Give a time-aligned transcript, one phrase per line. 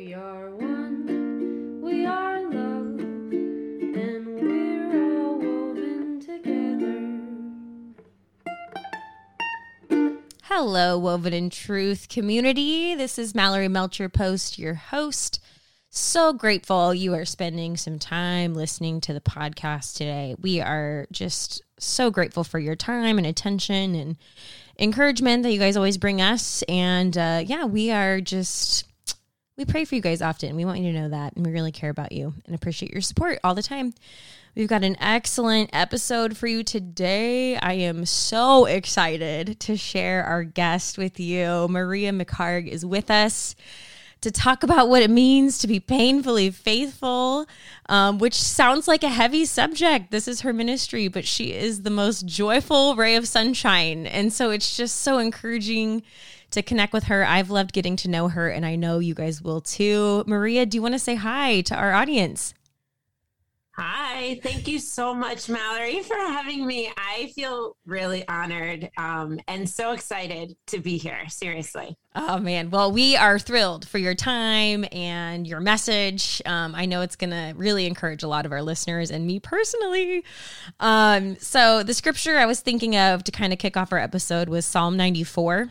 [0.00, 7.02] We are one, we are love, and we're all woven together.
[10.44, 12.94] Hello, Woven in Truth community.
[12.94, 15.38] This is Mallory Melcher Post, your host.
[15.90, 20.34] So grateful you are spending some time listening to the podcast today.
[20.40, 24.16] We are just so grateful for your time and attention and
[24.78, 26.62] encouragement that you guys always bring us.
[26.70, 28.86] And uh, yeah, we are just,
[29.60, 30.56] we pray for you guys often.
[30.56, 31.36] We want you to know that.
[31.36, 33.92] And we really care about you and appreciate your support all the time.
[34.54, 37.56] We've got an excellent episode for you today.
[37.56, 41.68] I am so excited to share our guest with you.
[41.68, 43.54] Maria McCarg is with us
[44.22, 47.46] to talk about what it means to be painfully faithful,
[47.86, 50.10] um, which sounds like a heavy subject.
[50.10, 54.06] This is her ministry, but she is the most joyful ray of sunshine.
[54.06, 56.02] And so it's just so encouraging
[56.50, 57.24] to connect with her.
[57.24, 60.24] I've loved getting to know her, and I know you guys will too.
[60.26, 62.54] Maria, do you want to say hi to our audience?
[63.82, 66.92] Hi, thank you so much, Mallory, for having me.
[66.98, 71.22] I feel really honored um, and so excited to be here.
[71.28, 71.96] Seriously.
[72.14, 72.68] Oh, man.
[72.68, 76.42] Well, we are thrilled for your time and your message.
[76.44, 79.40] Um, I know it's going to really encourage a lot of our listeners and me
[79.40, 80.24] personally.
[80.78, 84.50] Um, so, the scripture I was thinking of to kind of kick off our episode
[84.50, 85.70] was Psalm 94.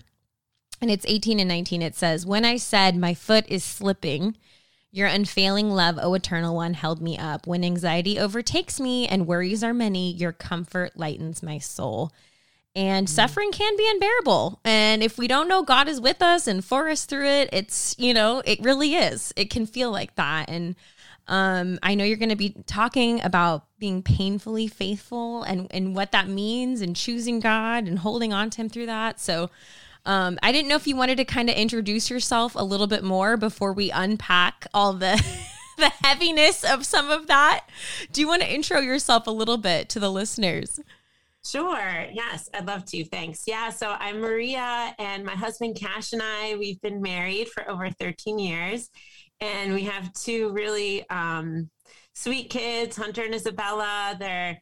[0.81, 1.81] And it's 18 and 19.
[1.81, 4.35] It says, When I said, My foot is slipping,
[4.91, 7.45] your unfailing love, O eternal one, held me up.
[7.45, 12.11] When anxiety overtakes me and worries are many, your comfort lightens my soul.
[12.75, 13.09] And mm.
[13.09, 14.61] suffering can be unbearable.
[14.63, 17.95] And if we don't know God is with us and for us through it, it's,
[17.99, 19.33] you know, it really is.
[19.35, 20.49] It can feel like that.
[20.49, 20.75] And
[21.27, 26.11] um, I know you're going to be talking about being painfully faithful and, and what
[26.11, 29.19] that means and choosing God and holding on to Him through that.
[29.19, 29.51] So,
[30.05, 33.03] um, I didn't know if you wanted to kind of introduce yourself a little bit
[33.03, 35.21] more before we unpack all the
[35.77, 37.65] the heaviness of some of that.
[38.11, 40.79] Do you want to intro yourself a little bit to the listeners?
[41.45, 42.05] Sure.
[42.11, 43.05] Yes, I'd love to.
[43.05, 43.43] Thanks.
[43.47, 43.69] Yeah.
[43.69, 48.39] So I'm Maria, and my husband Cash and I, we've been married for over 13
[48.39, 48.89] years,
[49.39, 51.69] and we have two really um,
[52.13, 54.17] sweet kids, Hunter and Isabella.
[54.19, 54.61] They're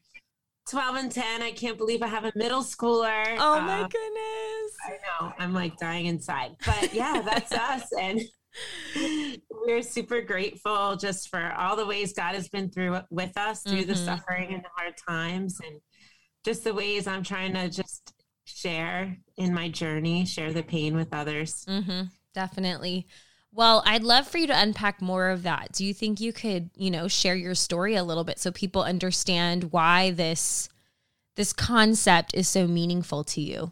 [0.69, 1.41] 12 and 10.
[1.41, 3.35] I can't believe I have a middle schooler.
[3.39, 4.73] Oh my uh, goodness.
[4.85, 5.33] I know.
[5.39, 6.55] I'm like dying inside.
[6.65, 7.87] But yeah, that's us.
[7.99, 8.21] And
[9.65, 13.79] we're super grateful just for all the ways God has been through with us through
[13.79, 13.89] mm-hmm.
[13.89, 15.79] the suffering and the hard times and
[16.43, 18.13] just the ways I'm trying to just
[18.45, 21.65] share in my journey, share the pain with others.
[21.67, 22.03] Mm-hmm.
[22.33, 23.07] Definitely.
[23.53, 25.71] Well, I'd love for you to unpack more of that.
[25.71, 28.83] Do you think you could, you know, share your story a little bit so people
[28.83, 30.69] understand why this
[31.35, 33.71] this concept is so meaningful to you?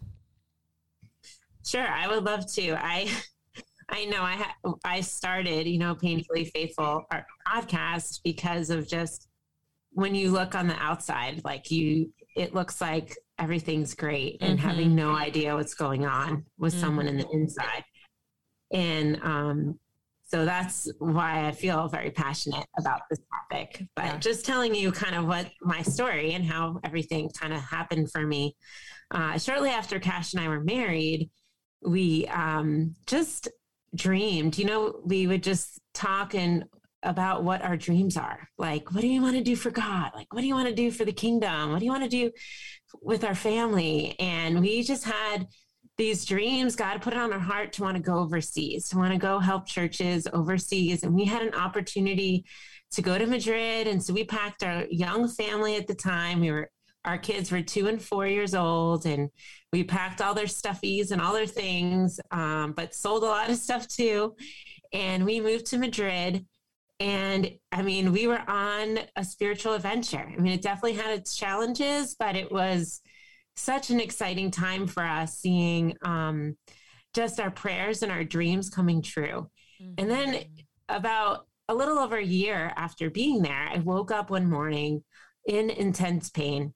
[1.65, 2.75] Sure, I would love to.
[2.83, 3.11] I
[3.89, 7.05] I know I ha- I started, you know, painfully faithful
[7.47, 9.27] podcast because of just
[9.91, 14.67] when you look on the outside, like you, it looks like everything's great, and mm-hmm.
[14.67, 16.81] having no idea what's going on with mm-hmm.
[16.81, 17.83] someone in the inside.
[18.71, 19.79] And um,
[20.27, 23.83] so that's why I feel very passionate about this topic.
[23.95, 24.17] But yeah.
[24.17, 28.25] just telling you kind of what my story and how everything kind of happened for
[28.25, 28.55] me.
[29.11, 31.29] Uh, shortly after Cash and I were married,
[31.81, 33.49] we um, just
[33.93, 34.57] dreamed.
[34.57, 36.65] You know, we would just talk and
[37.03, 38.49] about what our dreams are.
[38.57, 40.11] Like, what do you want to do for God?
[40.15, 41.71] Like, what do you want to do for the kingdom?
[41.71, 42.31] What do you want to do
[43.01, 44.15] with our family?
[44.19, 45.47] And we just had
[45.97, 49.13] these dreams, God put it on our heart to want to go overseas, to want
[49.13, 51.03] to go help churches overseas.
[51.03, 52.45] And we had an opportunity
[52.91, 53.87] to go to Madrid.
[53.87, 56.41] And so we packed our young family at the time.
[56.41, 56.69] We were
[57.05, 59.29] our kids were two and four years old, and
[59.71, 63.57] we packed all their stuffies and all their things, um, but sold a lot of
[63.57, 64.35] stuff too.
[64.91, 66.45] And we moved to Madrid.
[66.99, 70.25] And I mean, we were on a spiritual adventure.
[70.25, 73.01] I mean, it definitely had its challenges, but it was
[73.55, 76.57] such an exciting time for us seeing um,
[77.13, 79.49] just our prayers and our dreams coming true.
[79.81, 79.93] Mm-hmm.
[79.97, 80.95] And then mm-hmm.
[80.95, 85.03] about a little over a year after being there, I woke up one morning
[85.45, 86.73] in intense pain.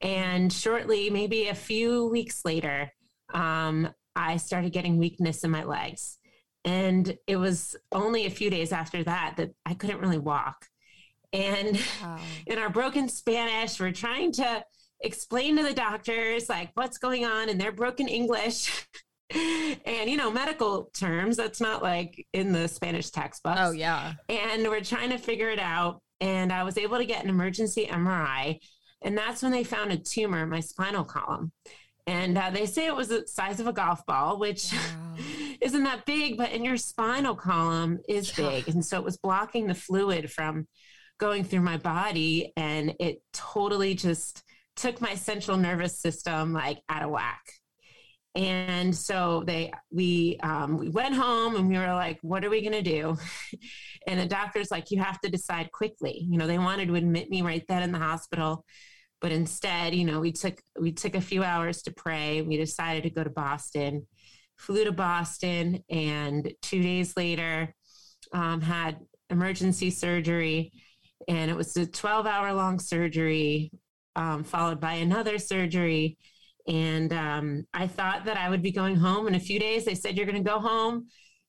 [0.00, 2.90] And shortly, maybe a few weeks later,
[3.32, 6.18] um, I started getting weakness in my legs.
[6.64, 10.66] And it was only a few days after that that I couldn't really walk.
[11.32, 12.18] And wow.
[12.46, 14.64] in our broken Spanish, we're trying to
[15.00, 18.86] explain to the doctors like what's going on in their broken English.
[19.34, 24.62] and you know medical terms that's not like in the spanish textbooks oh yeah and
[24.68, 28.56] we're trying to figure it out and i was able to get an emergency mri
[29.02, 31.50] and that's when they found a tumor in my spinal column
[32.06, 35.16] and uh, they say it was the size of a golf ball which wow.
[35.60, 38.68] isn't that big, but in your spinal column is big.
[38.68, 40.66] And so it was blocking the fluid from
[41.18, 42.52] going through my body.
[42.56, 44.42] And it totally just
[44.76, 47.42] took my central nervous system like out of whack.
[48.34, 52.62] And so they we um, we went home and we were like, what are we
[52.62, 53.16] gonna do?
[54.06, 56.26] and the doctor's like, you have to decide quickly.
[56.28, 58.62] You know, they wanted to admit me right then in the hospital,
[59.22, 62.42] but instead, you know, we took we took a few hours to pray.
[62.42, 64.06] We decided to go to Boston,
[64.58, 67.74] flew to Boston, and two days later,
[68.34, 68.98] um, had
[69.30, 70.72] emergency surgery,
[71.26, 73.72] and it was a twelve hour long surgery,
[74.16, 76.18] um, followed by another surgery.
[76.66, 79.84] And um, I thought that I would be going home in a few days.
[79.84, 81.06] They said, You're going to go home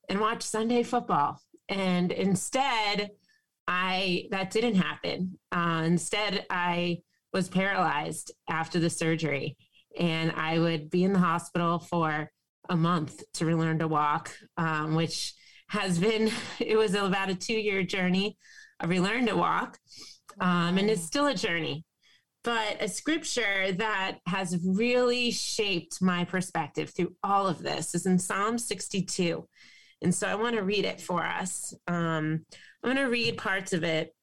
[0.10, 1.42] and watch Sunday football.
[1.69, 3.10] And instead,
[3.68, 5.38] I that didn't happen.
[5.52, 7.00] Uh, instead, I
[7.34, 9.58] was paralyzed after the surgery,
[10.00, 12.31] and I would be in the hospital for
[12.69, 15.34] a month to relearn to walk, um, which
[15.69, 18.38] has been it was about a two year journey
[18.80, 19.78] of relearn to walk,
[20.40, 21.84] um, and it's still a journey
[22.47, 28.17] but a scripture that has really shaped my perspective through all of this is in
[28.17, 29.45] Psalm 62.
[30.01, 31.73] And so I want to read it for us.
[31.89, 32.45] Um,
[32.81, 34.15] I'm going to read parts of it.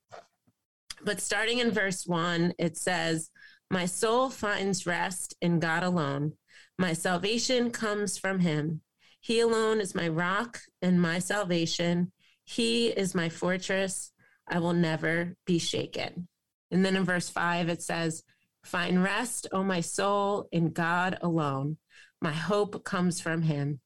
[1.04, 3.28] But starting in verse one, it says,
[3.70, 6.32] My soul finds rest in God alone.
[6.78, 8.80] My salvation comes from him.
[9.20, 12.10] He alone is my rock and my salvation.
[12.46, 14.12] He is my fortress.
[14.48, 16.26] I will never be shaken.
[16.74, 18.24] And then in verse five, it says,
[18.64, 21.76] Find rest, O my soul, in God alone.
[22.20, 23.80] My hope comes from him.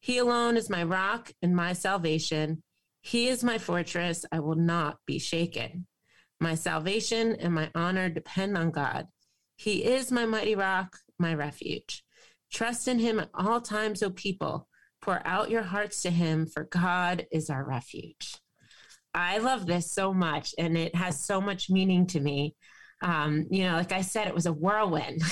[0.00, 2.62] He alone is my rock and my salvation.
[3.00, 4.24] He is my fortress.
[4.30, 5.88] I will not be shaken.
[6.38, 9.08] My salvation and my honor depend on God.
[9.56, 12.04] He is my mighty rock, my refuge.
[12.52, 14.68] Trust in him at all times, O people.
[15.02, 18.36] Pour out your hearts to him, for God is our refuge.
[19.14, 22.54] I love this so much, and it has so much meaning to me.
[23.02, 25.22] Um, you know, like I said, it was a whirlwind.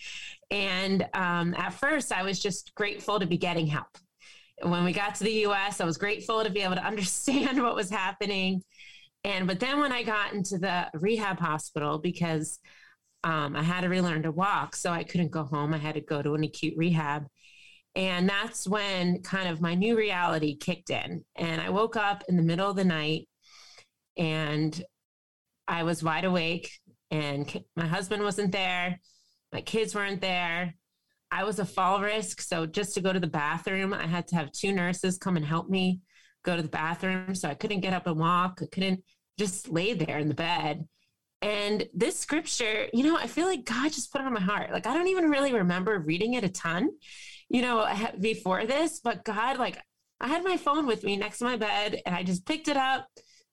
[0.50, 3.98] and um, at first, I was just grateful to be getting help.
[4.62, 7.74] When we got to the US, I was grateful to be able to understand what
[7.74, 8.62] was happening.
[9.24, 12.58] And but then when I got into the rehab hospital, because
[13.24, 16.00] um, I had to relearn to walk, so I couldn't go home, I had to
[16.00, 17.26] go to an acute rehab.
[17.96, 21.24] And that's when kind of my new reality kicked in.
[21.34, 23.26] And I woke up in the middle of the night
[24.16, 24.80] and
[25.66, 26.70] I was wide awake,
[27.10, 29.00] and my husband wasn't there,
[29.52, 30.74] my kids weren't there.
[31.30, 32.40] I was a fall risk.
[32.40, 35.44] So just to go to the bathroom, I had to have two nurses come and
[35.44, 36.00] help me
[36.44, 37.34] go to the bathroom.
[37.34, 38.60] So I couldn't get up and walk.
[38.62, 39.02] I couldn't
[39.38, 40.86] just lay there in the bed.
[41.42, 44.70] And this scripture, you know, I feel like God just put it on my heart.
[44.70, 46.90] Like I don't even really remember reading it a ton,
[47.48, 47.86] you know,
[48.20, 49.78] before this, but God, like
[50.20, 52.76] I had my phone with me next to my bed and I just picked it
[52.76, 53.06] up,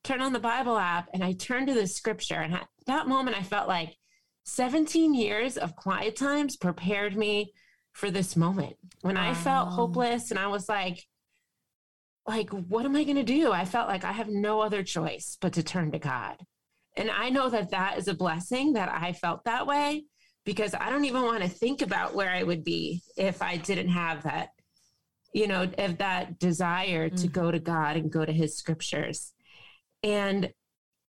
[0.04, 2.36] turned on the Bible app, and I turned to the scripture.
[2.36, 3.96] And at that moment, I felt like
[4.46, 7.54] 17 years of quiet times prepared me
[7.94, 11.06] for this moment when I felt hopeless and I was like,
[12.26, 13.52] like, what am I going to do?
[13.52, 16.38] I felt like I have no other choice but to turn to God.
[16.96, 20.06] And I know that that is a blessing that I felt that way
[20.46, 23.90] because I don't even want to think about where I would be if I didn't
[23.90, 24.50] have that,
[25.34, 27.32] you know, if that desire to Mhm.
[27.32, 29.34] go to God and go to his scriptures.
[30.04, 30.52] And,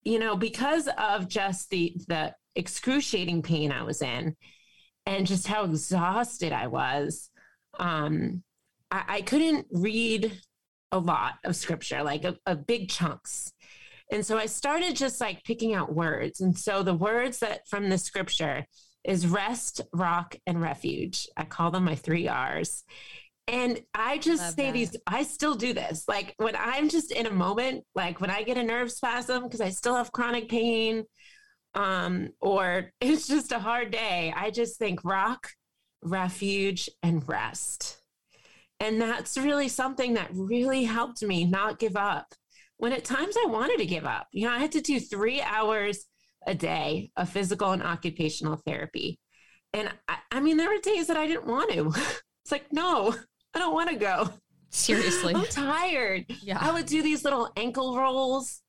[0.02, 4.36] you know, because of just the, the excruciating pain I was in
[5.06, 7.30] and just how exhausted I was,
[7.78, 8.44] um,
[8.90, 10.40] I, I couldn't read
[10.92, 13.52] a lot of scripture, like a, a big chunks.
[14.12, 16.40] And so I started just like picking out words.
[16.40, 18.64] And so the words that from the scripture
[19.04, 21.28] is rest, rock, and refuge.
[21.36, 22.84] I call them my three R's.
[23.46, 24.72] And I just Love say that.
[24.72, 26.04] these, I still do this.
[26.08, 29.60] Like when I'm just in a moment, like when I get a nerve spasm because
[29.60, 31.04] I still have chronic pain,
[31.74, 35.48] um, or it's just a hard day, I just think rock,
[36.02, 37.98] refuge, and rest.
[38.80, 42.34] And that's really something that really helped me not give up.
[42.78, 45.40] When at times I wanted to give up, you know, I had to do three
[45.40, 46.06] hours
[46.46, 49.18] a day of physical and occupational therapy.
[49.72, 51.92] And I, I mean, there were days that I didn't want to.
[52.44, 53.14] It's like, no,
[53.54, 54.28] I don't want to go.
[54.68, 55.34] Seriously.
[55.36, 56.26] I'm tired.
[56.42, 56.58] Yeah.
[56.60, 58.60] I would do these little ankle rolls,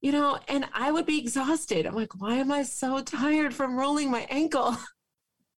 [0.00, 1.84] you know, and I would be exhausted.
[1.84, 4.76] I'm like, why am I so tired from rolling my ankle?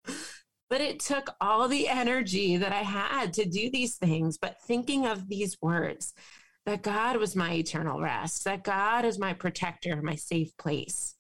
[0.70, 4.38] but it took all the energy that I had to do these things.
[4.38, 6.14] But thinking of these words
[6.66, 11.15] that God was my eternal rest, that God is my protector, my safe place,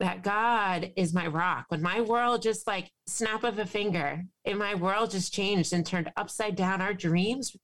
[0.00, 1.66] that God is my rock.
[1.68, 5.84] When my world just like snap of a finger, and my world just changed and
[5.84, 7.56] turned upside down, our dreams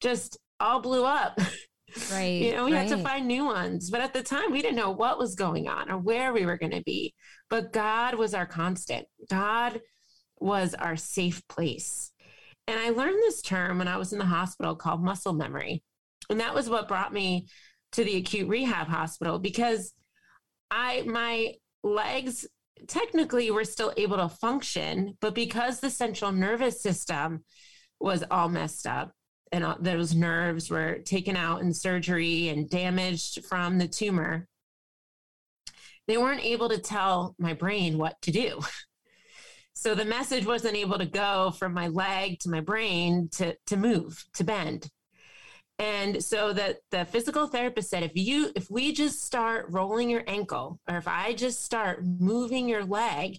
[0.00, 1.38] just all blew up.
[2.10, 2.42] Right.
[2.42, 3.88] you know, we had to find new ones.
[3.88, 6.58] But at the time, we didn't know what was going on or where we were
[6.58, 7.14] going to be.
[7.48, 9.80] But God was our constant, God
[10.40, 12.10] was our safe place.
[12.66, 15.84] And I learned this term when I was in the hospital called muscle memory.
[16.30, 17.46] And that was what brought me
[17.92, 19.92] to the acute rehab hospital because
[20.70, 21.54] I, my
[21.84, 22.46] legs
[22.88, 27.44] technically were still able to function, but because the central nervous system
[28.00, 29.12] was all messed up,
[29.52, 34.48] and all, those nerves were taken out in surgery and damaged from the tumor,
[36.08, 38.60] they weren't able to tell my brain what to do.
[39.76, 43.76] So the message wasn't able to go from my leg to my brain to, to
[43.76, 44.88] move, to bend.
[45.78, 50.22] And so that the physical therapist said, if you, if we just start rolling your
[50.26, 53.38] ankle, or if I just start moving your leg,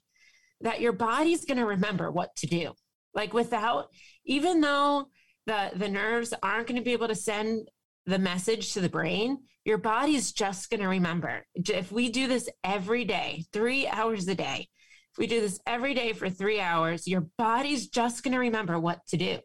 [0.61, 2.73] that your body's going to remember what to do.
[3.13, 3.87] Like without,
[4.25, 5.07] even though
[5.45, 7.69] the the nerves aren't going to be able to send
[8.05, 12.47] the message to the brain your body's just going to remember if we do this
[12.63, 14.67] every day 3 hours a day
[15.11, 18.79] if we do this every day for 3 hours your body's just going to remember
[18.79, 19.39] what to do.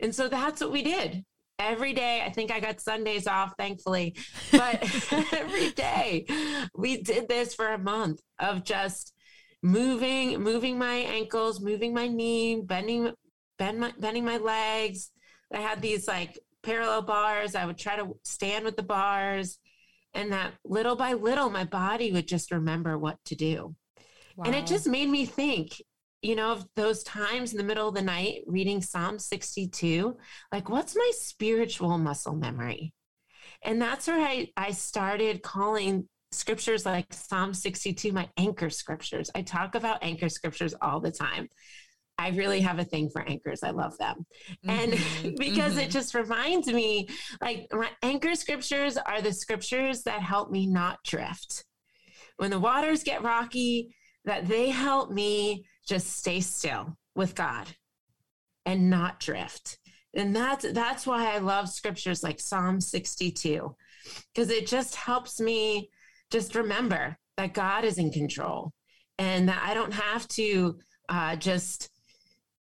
[0.00, 1.24] And so that's what we did
[1.62, 4.14] every day i think i got sundays off thankfully
[4.50, 4.82] but
[5.32, 6.26] every day
[6.74, 9.14] we did this for a month of just
[9.62, 13.12] moving moving my ankles moving my knee bending
[13.58, 15.10] bend my, bending my legs
[15.54, 17.54] I had these like parallel bars.
[17.54, 19.58] I would try to stand with the bars.
[20.14, 23.74] And that little by little, my body would just remember what to do.
[24.36, 24.44] Wow.
[24.46, 25.82] And it just made me think,
[26.22, 30.16] you know, of those times in the middle of the night reading Psalm 62,
[30.52, 32.94] like, what's my spiritual muscle memory?
[33.62, 39.30] And that's where I, I started calling scriptures like Psalm 62 my anchor scriptures.
[39.34, 41.48] I talk about anchor scriptures all the time.
[42.18, 43.62] I really have a thing for anchors.
[43.62, 44.26] I love them.
[44.68, 45.92] And Mhm, because it mhm.
[45.92, 47.08] just reminds me
[47.40, 51.64] like my anchor scriptures are the scriptures that help me not drift.
[52.36, 57.66] When the waters get rocky, that they help me just stay still with God
[58.64, 59.78] and not drift.
[60.14, 63.74] And that's that's why I love scriptures like Psalm 62
[64.34, 65.90] because it just helps me
[66.30, 68.72] just remember that God is in control
[69.18, 71.88] and that I don't have to uh, just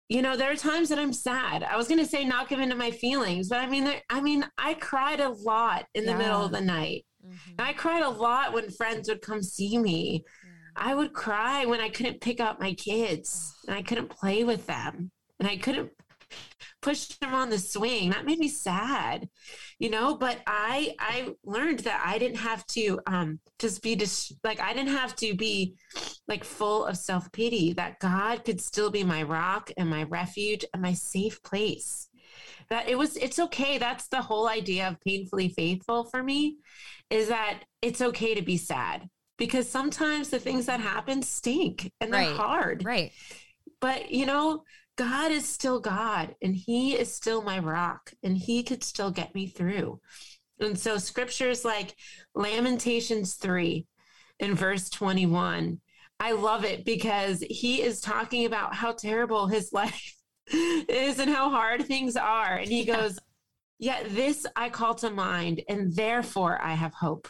[0.09, 2.59] you know there are times that i'm sad i was going to say not give
[2.59, 6.05] in to my feelings but i mean there, i mean i cried a lot in
[6.05, 7.55] the middle of the night Mhm.
[7.61, 10.25] i cried a lot when friends would come see me
[10.77, 14.67] i would cry when i couldn't pick up my kids and i couldn't play with
[14.67, 15.91] them and i couldn't
[16.81, 18.11] push them on the swing.
[18.11, 19.29] That made me sad
[19.81, 24.33] you know but i i learned that i didn't have to um just be dis-
[24.45, 25.75] like i didn't have to be
[26.29, 30.83] like full of self-pity that god could still be my rock and my refuge and
[30.83, 32.09] my safe place.
[32.69, 33.79] That it was it's okay.
[33.79, 36.57] That's the whole idea of painfully faithful for me
[37.11, 39.09] is that it's okay to be sad
[39.41, 42.37] because sometimes the things that happen stink and they're Right.
[42.37, 42.85] hard.
[42.85, 43.11] Right.
[43.81, 44.63] but you know
[44.97, 49.35] god is still god and he is still my rock and he could still get
[49.35, 49.99] me through.
[50.61, 51.95] And so scriptures like
[52.35, 53.87] lamentations 3
[54.39, 55.81] in verse 21
[56.19, 60.15] i love it because he is talking about how terrible his life
[60.89, 62.57] is and how hard things are.
[62.57, 63.19] And he goes
[63.79, 67.27] yet this i call to mind and therefore i have hope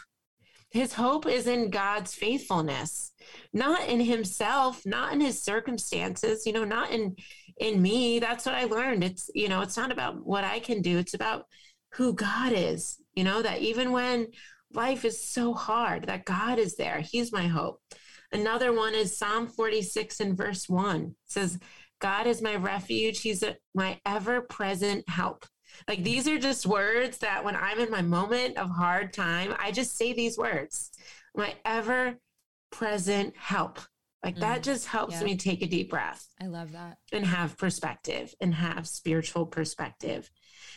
[0.71, 3.11] his hope is in god's faithfulness
[3.53, 7.15] not in himself not in his circumstances you know not in
[7.61, 8.19] in me.
[8.19, 9.03] That's what i learned.
[9.03, 10.97] It's you know it's not about what i can do.
[10.97, 11.45] It's about
[11.93, 14.27] who god is you know that even when
[14.73, 17.01] life is so hard that god is there.
[17.01, 17.79] He's my hope.
[18.31, 21.59] Another one is psalm 46 and verse 1 it says
[21.99, 23.21] god is my refuge.
[23.21, 25.45] He's a, my ever-present help
[25.87, 29.71] like these are just words that when i'm in my moment of hard time i
[29.71, 30.91] just say these words.
[31.35, 32.17] My ever
[32.71, 33.79] present help.
[34.23, 35.23] Like that Mm, just helps yeah.
[35.23, 36.97] me take a deep breath I love that.
[37.11, 40.29] and have perspective and have spiritual perspective.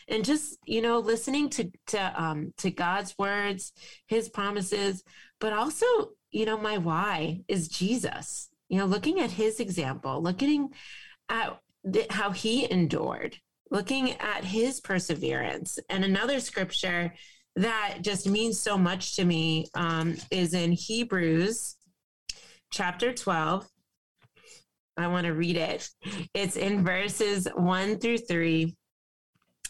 [0.08, 3.72] And just you know listening to to um to god's words
[4.06, 5.02] his promises
[5.40, 5.86] but also
[6.30, 8.48] you know my why is jesus.
[8.68, 10.70] You know looking at his example looking
[11.28, 11.60] at
[12.10, 13.36] how he endured
[13.74, 17.12] looking at his perseverance and another scripture
[17.56, 21.76] that just means so much to me um, is in hebrews
[22.70, 23.68] chapter 12
[24.96, 25.88] I want to read it.
[26.34, 28.76] It's in verses one through three.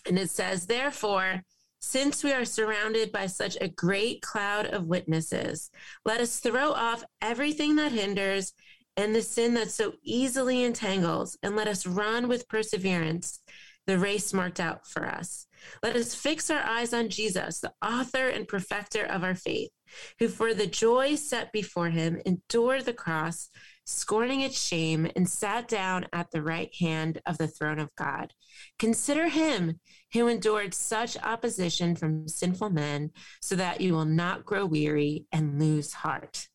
[0.07, 1.43] And it says, Therefore,
[1.81, 5.71] since we are surrounded by such a great cloud of witnesses,
[6.05, 8.53] let us throw off everything that hinders
[8.97, 13.41] and the sin that so easily entangles, and let us run with perseverance
[13.87, 15.47] the race marked out for us.
[15.83, 19.71] Let us fix our eyes on Jesus, the author and perfecter of our faith,
[20.19, 23.49] who for the joy set before him endured the cross,
[23.87, 28.33] scorning its shame, and sat down at the right hand of the throne of God.
[28.79, 29.81] Consider him
[30.13, 33.11] who endured such opposition from sinful men,
[33.41, 36.49] so that you will not grow weary and lose heart.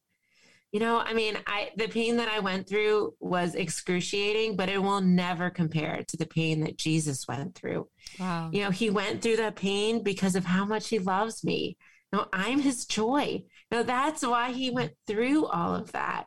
[0.72, 4.82] You know, I mean, I the pain that I went through was excruciating, but it
[4.82, 7.88] will never compare to the pain that Jesus went through.
[8.20, 8.52] Wow.
[8.54, 11.76] You know, he went through that pain because of how much he loves me.
[12.12, 13.44] You know, I'm his joy.
[13.72, 16.26] You know, that's why he went through all of that.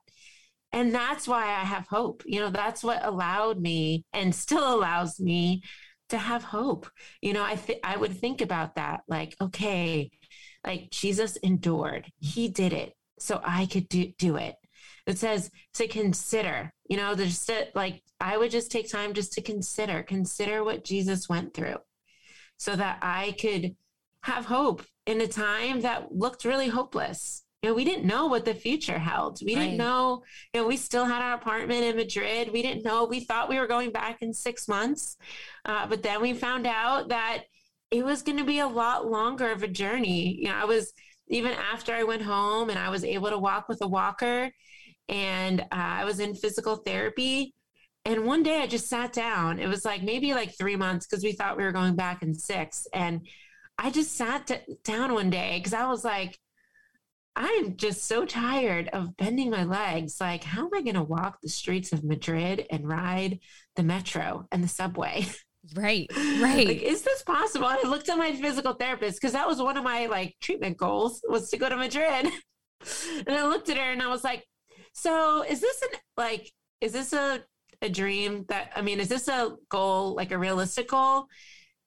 [0.73, 2.23] And that's why I have hope.
[2.27, 5.63] You know, that's what allowed me and still allows me
[6.09, 6.89] to have hope.
[7.21, 10.11] You know, I th- I would think about that like, okay,
[10.67, 12.11] like Jesus endured.
[12.19, 14.57] He did it so I could do, do it.
[15.07, 19.43] It says to consider, you know, there's like, I would just take time just to
[19.43, 21.77] consider, consider what Jesus went through
[22.57, 23.75] so that I could
[24.23, 27.43] have hope in a time that looked really hopeless.
[27.63, 29.41] You know, we didn't know what the future held.
[29.45, 32.53] We didn't know, you know, we still had our apartment in Madrid.
[32.53, 35.17] We didn't know, we thought we were going back in six months.
[35.65, 37.45] Uh, but then we found out that
[37.91, 40.39] it was going to be a lot longer of a journey.
[40.41, 40.93] You know, I was,
[41.33, 44.51] even after I went home and I was able to walk with a walker
[45.09, 47.55] and uh, I was in physical therapy.
[48.05, 49.59] And one day I just sat down.
[49.59, 52.35] It was like maybe like three months because we thought we were going back in
[52.35, 52.87] six.
[52.93, 53.27] And
[53.79, 56.39] I just sat d- down one day because I was like,
[57.35, 60.21] I'm just so tired of bending my legs.
[60.21, 63.39] Like, how am I going to walk the streets of Madrid and ride
[63.77, 65.27] the metro and the subway?
[65.75, 66.11] Right.
[66.43, 66.67] Right.
[66.67, 67.67] like, is this possible?
[67.67, 71.21] I looked at my physical therapist because that was one of my like treatment goals
[71.29, 72.27] was to go to Madrid.
[73.27, 74.45] and I looked at her and I was like,
[74.93, 76.51] so is this an like
[76.81, 77.45] is this a
[77.81, 81.27] a dream that I mean, is this a goal, like a realistic goal?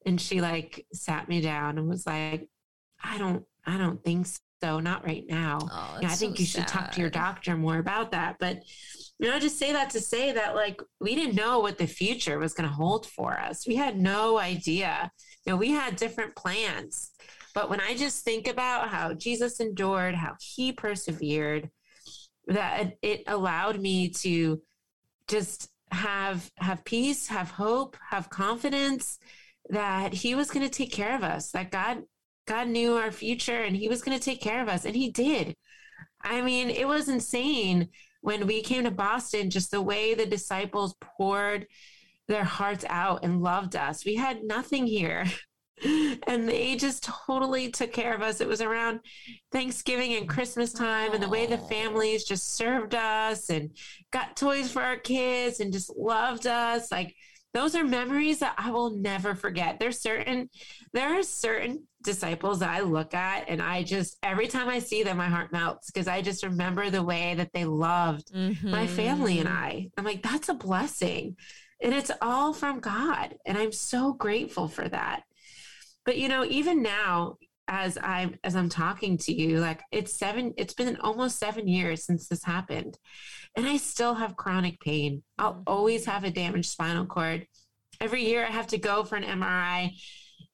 [0.06, 2.48] And she like sat me down and was like,
[3.02, 4.26] I don't I don't think
[4.66, 5.58] so, not right now.
[5.62, 8.36] oh, Yeah, I think so you should talk to your doctor more about that.
[8.40, 8.62] But
[9.18, 12.38] you know, just say that to say that like we didn't know what the future
[12.38, 13.66] was going to hold for us.
[13.66, 15.10] We had no idea.
[15.44, 17.12] You know, we had different plans.
[17.54, 21.70] But when I just think about how Jesus endured, how he persevered,
[22.48, 24.60] that it allowed me to
[25.28, 29.18] just have have peace, have hope, have confidence
[29.70, 31.52] that he was going to take care of us.
[31.52, 32.02] That God
[32.46, 35.10] God knew our future and he was going to take care of us and he
[35.10, 35.56] did.
[36.22, 37.88] I mean, it was insane
[38.20, 41.66] when we came to Boston, just the way the disciples poured
[42.28, 44.04] their hearts out and loved us.
[44.04, 45.26] We had nothing here.
[46.26, 48.40] And they just totally took care of us.
[48.40, 49.00] It was around
[49.52, 53.76] Thanksgiving and Christmas time, and the way the families just served us and
[54.10, 56.90] got toys for our kids and just loved us.
[56.90, 57.14] Like,
[57.52, 59.78] those are memories that I will never forget.
[59.78, 60.48] There's certain,
[60.94, 65.02] there are certain disciples that I look at, and I just, every time I see
[65.02, 69.38] them, my heart melts because I just remember the way that they loved my family
[69.40, 69.52] and Mhm.
[69.52, 69.90] I.
[69.98, 71.36] I'm like, that's a blessing.
[71.82, 73.36] And it's all from God.
[73.44, 75.24] And I'm so grateful for that.
[76.06, 77.36] But you know, even now,
[77.68, 82.04] as I'm as I'm talking to you, like it's seven, it's been almost seven years
[82.06, 82.96] since this happened.
[83.56, 85.22] And I still have chronic pain.
[85.36, 85.62] I'll Mhm.
[85.66, 87.46] always have a damaged spinal cord.
[88.00, 89.96] Every year I have to go for an MRI.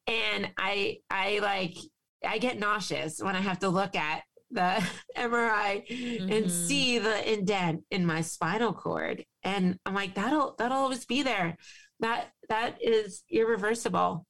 [0.06, 1.76] And I I like
[2.24, 4.82] I get nauseous when I have to look at the
[5.16, 5.84] MRI
[6.30, 6.50] and Mhm.
[6.50, 9.24] see the indent in my spinal cord.
[9.42, 11.56] And i'm like that'll that'll always be there.
[12.00, 14.26] That that is irreversible.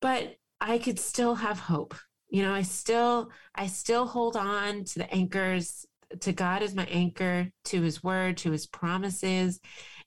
[0.00, 1.94] But i could still have hope.
[2.28, 5.84] You know i still i still hold on to the anchors.
[6.20, 9.58] To god as my anchor to his word to his promises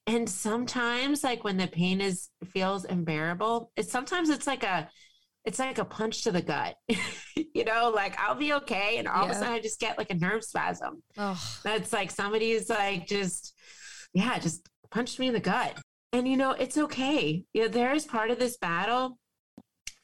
[0.09, 4.89] and sometimes like when the pain is feels unbearable it's sometimes it's like a
[5.45, 6.75] it's like a punch to the gut
[7.35, 10.11] you know like i'll be okay and all of a sudden i just get like
[10.11, 11.01] a nerve spasm.
[11.17, 13.53] Oh, that's like somebody's like just
[14.13, 15.77] yeah just punched me in the gut.
[16.11, 17.45] And you know it's okay.
[17.53, 19.17] You know there is part of this battle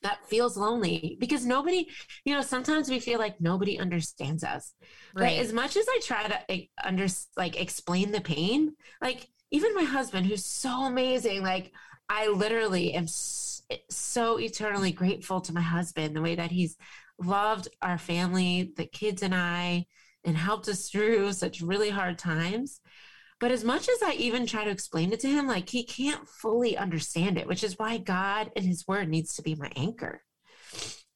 [0.03, 1.87] that feels lonely because nobody
[2.25, 4.73] you know sometimes we feel like nobody understands us.
[5.13, 5.39] But right.
[5.39, 9.83] as much as i try to like, under like explain the pain like even my
[9.83, 11.71] husband who's so amazing like
[12.09, 16.77] i literally am so eternally grateful to my husband the way that he's
[17.19, 19.85] loved our family the kids and i
[20.23, 22.81] and helped us through such really hard times
[23.39, 26.27] but as much as i even try to explain it to him like he can't
[26.27, 30.21] fully understand it which is why god and his word needs to be my anchor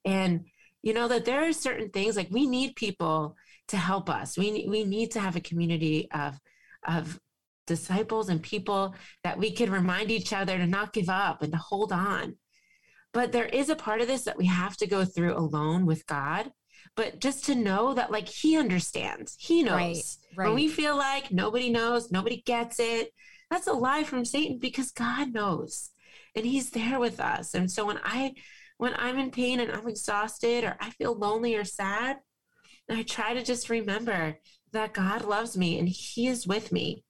[0.06, 0.45] and
[0.82, 3.36] you know that there are certain things like we need people
[3.69, 4.38] to help us.
[4.38, 6.39] We we need to have a community of
[6.88, 7.19] of
[7.70, 11.58] disciples and people that we can remind each other to not give up and to
[11.58, 12.36] hold on.
[13.14, 16.06] But there is a part of this that we have to go through alone with
[16.06, 16.52] God.
[16.96, 19.76] But just to know that, like, He understands, He knows.
[19.78, 20.04] Right,
[20.36, 20.46] right.
[20.48, 23.14] When we feel like nobody knows, nobody gets it,
[23.50, 25.92] that's a lie from Satan because God knows
[26.36, 27.54] and He's there with us.
[27.54, 28.34] And so when I,
[28.78, 32.18] when I'm in pain and I'm exhausted or I feel lonely or sad,
[32.90, 34.38] I try to just remember
[34.72, 37.04] that God loves me and He is with me.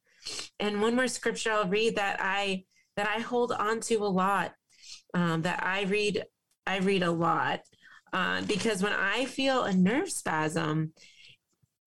[0.59, 2.63] And one more scripture I'll read that I
[2.95, 4.53] that I hold on to a lot,
[5.13, 6.23] um, that I read
[6.67, 7.61] I read a lot
[8.13, 10.93] uh, because when I feel a nerve spasm,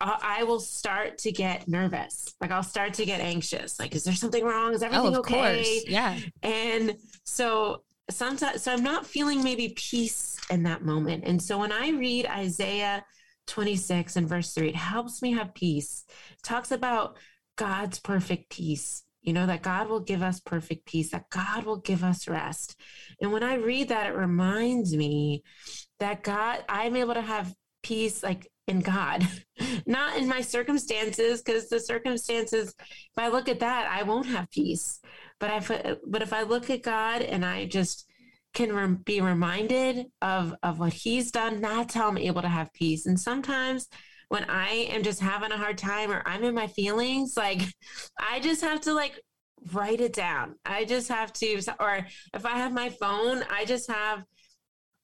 [0.01, 2.35] I I will start to get nervous.
[2.41, 3.79] Like I'll start to get anxious.
[3.79, 4.75] Like, is there something wrong?
[4.75, 5.59] Is Oh, everything of okay?
[5.59, 5.85] course.
[5.87, 6.19] Yeah.
[6.43, 11.25] And so sometimes, so I'm not feeling maybe peace in that moment.
[11.27, 13.05] And so when I read Isaiah
[13.47, 16.05] 26 and verse 3, it helps me have peace.
[16.33, 17.17] It talks about
[17.57, 21.79] God's perfect peace, you know, that God will give us perfect peace, that God will
[21.79, 22.77] give us rest.
[23.21, 25.43] And when I read that, it reminds me
[26.01, 29.27] that God, I'm able to have peace like in God,
[29.87, 34.51] not in my circumstances, because the circumstances, if I look at that, I won't have
[34.51, 35.01] peace.
[35.39, 38.07] But I, but if I look at God and I just
[38.55, 42.73] can rem- be reminded of of what He's done, that's how I'm able to have
[42.73, 43.07] peace.
[43.07, 43.89] And sometimes
[44.33, 47.61] when I am just having a hard time or I'm in my feelings, like
[48.19, 49.21] I just have to like
[49.75, 50.55] write it down.
[50.65, 54.25] I just have to, or if I have my phone, I just have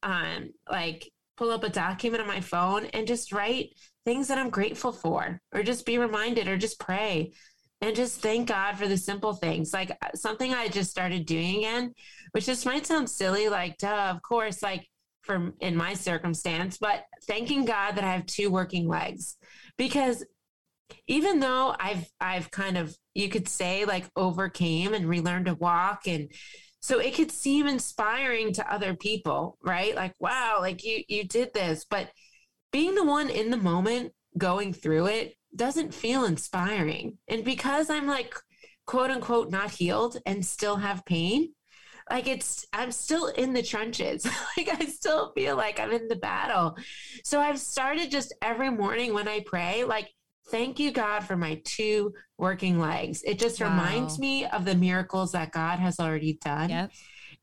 [0.03, 3.75] um like pull up a document on my phone and just write
[4.07, 7.33] things that I'm grateful for, or just be reminded, or just pray
[7.83, 9.75] and just thank God for the simple things.
[9.75, 11.93] Like uh, something I just started doing again,
[12.33, 14.89] which just might sound silly, like, duh, of course, like
[15.61, 19.37] in my circumstance, but thanking God that I have two working legs
[19.77, 20.25] because
[21.07, 26.07] even though I've I've kind of you could say like overcame and relearned to walk
[26.07, 26.31] and
[26.81, 29.95] so it could seem inspiring to other people, right?
[29.95, 32.11] Like, wow, like you you did this, but
[32.73, 37.19] being the one in the moment going through it doesn't feel inspiring.
[37.29, 38.35] And because I'm like
[38.87, 41.53] quote unquote not healed and still have pain,
[42.11, 44.25] like it's I'm still in the trenches.
[44.57, 46.77] like I still feel like I'm in the battle.
[47.25, 50.09] So I've started just every morning when I pray, like
[50.51, 53.23] thank you God for my two working legs.
[53.25, 53.71] It just Wow.
[53.71, 56.71] reminds me of the miracles that God has already done.
[56.71, 56.91] Yep.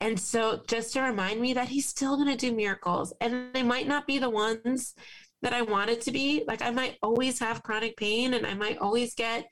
[0.02, 3.64] And so just to remind me that he's still going to do miracles and they
[3.64, 4.94] might not be the ones
[5.42, 6.44] that I want it to be.
[6.48, 9.46] Like I might always have chronic pain and I might always get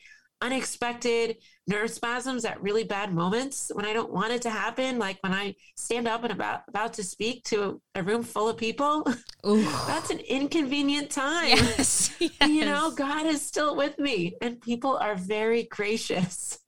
[0.44, 5.00] unexpected nerve spasms at really bad moments when I don't want it to happen.
[5.00, 8.58] Like when I stand up and about about to speak to a room full of
[8.58, 9.08] people,
[9.48, 9.64] Ooh.
[9.88, 11.58] that's an inconvenient time.
[11.58, 12.14] yes.
[12.20, 12.32] yes.
[12.42, 16.60] You know, God is still with me and people are very gracious.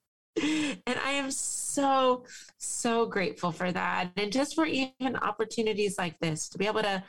[0.41, 2.25] And I am so,
[2.57, 4.11] so grateful for that.
[4.17, 7.03] And just for even opportunities like this to be able to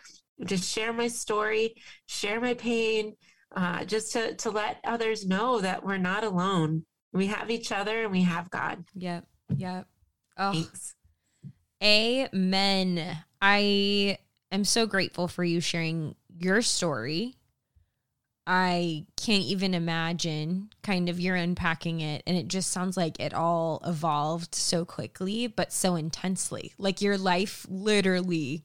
[0.45, 1.75] just share my story,
[2.07, 3.15] share my pain,
[3.57, 6.85] uh, just to, to let others know that we're not alone.
[7.13, 8.85] We have each other and we have God.
[8.95, 9.27] Yep.
[9.57, 9.87] Yep.
[10.37, 10.95] Oh, Thanks.
[11.83, 13.17] amen.
[13.41, 14.19] I
[14.53, 17.37] am so grateful for you sharing your story.
[18.47, 23.35] I can't even imagine kind of you're unpacking it and it just sounds like it
[23.35, 26.73] all evolved so quickly but so intensely.
[26.79, 28.65] Like your life literally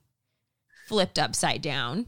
[0.88, 2.08] flipped upside down.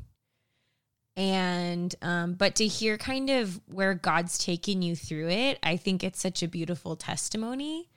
[1.15, 6.03] And um but to hear kind of where God's taken you through it, I think
[6.03, 7.89] it's such a beautiful testimony.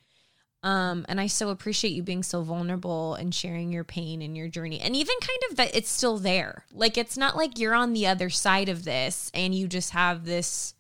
[0.63, 4.49] Um, and I so appreciate you being so vulnerable and sharing your pain and your
[4.49, 4.81] journey.
[4.81, 6.65] And even kind of that it's still there.
[6.73, 10.25] Like it's not like you're on the other side of this and you just have
[10.25, 10.75] this,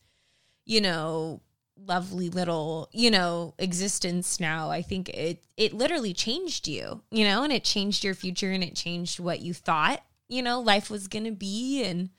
[0.64, 1.40] you know,
[1.76, 4.70] lovely little, you know, existence now.
[4.70, 8.64] I think it it literally changed you, you know, and it changed your future and
[8.64, 12.10] it changed what you thought, you know, life was gonna be and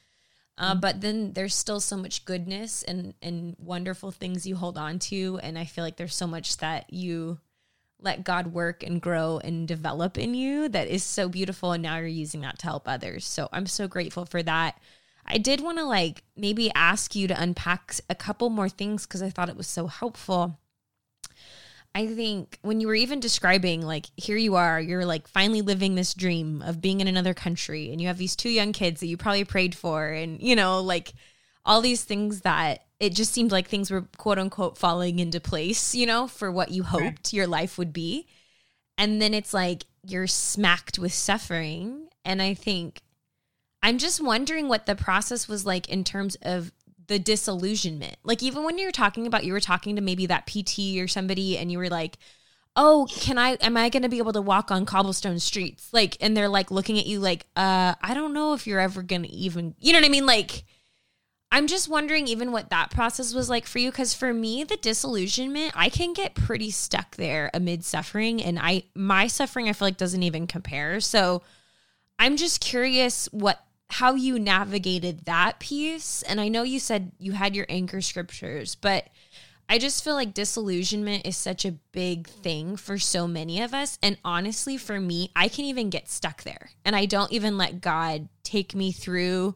[0.57, 4.99] uh, but then there's still so much goodness and and wonderful things you hold on
[4.99, 5.39] to.
[5.43, 7.39] And i feel like there's so much that you
[7.99, 11.71] let god work and grow and develop in you that is so beautiful.
[11.71, 13.25] And now you're using that to help others.
[13.25, 14.79] So i'm so grateful for that.
[15.29, 19.21] I did want to like maybe ask you to unpack a couple more things because
[19.21, 20.57] i thought it was so helpful
[21.97, 25.95] I think when you were even describing, like, here you are, you're like finally living
[25.95, 29.07] this dream of being in another country, and you have these two young kids that
[29.07, 31.13] you probably prayed for, and you know, like
[31.65, 35.95] all these things that it just seemed like things were quote unquote falling into place,
[35.95, 38.27] you know, for what you hoped your life would be.
[38.99, 42.09] And then it's like you're smacked with suffering.
[42.23, 43.01] And I think
[43.81, 46.71] I'm just wondering what the process was like in terms of
[47.07, 48.17] the disillusionment.
[48.23, 51.07] Like even when you were talking about you were talking to maybe that PT or
[51.07, 52.17] somebody and you were like,
[52.77, 55.89] oh, can I, am I going to be able to walk on cobblestone streets?
[55.91, 59.01] Like, and they're like looking at you like, uh, I don't know if you're ever
[59.01, 60.27] going to even, you know what I mean?
[60.27, 60.63] Like,
[61.51, 63.91] I'm just wondering even what that process was like for you.
[63.91, 68.43] Cause for me, the disillusionment, I can get pretty stuck there amid suffering.
[68.43, 70.99] And I, my suffering, I feel like doesn't even compare.
[70.99, 71.41] So
[72.19, 76.21] I'm just curious what, how you navigated that piece.
[76.23, 79.07] And I know you said you had your anchor scriptures, but
[79.69, 83.97] I just feel like disillusionment is such a big thing for so many of us.
[84.01, 86.69] And honestly, for me, I can even get stuck there.
[86.85, 89.55] And I don't even let God take me through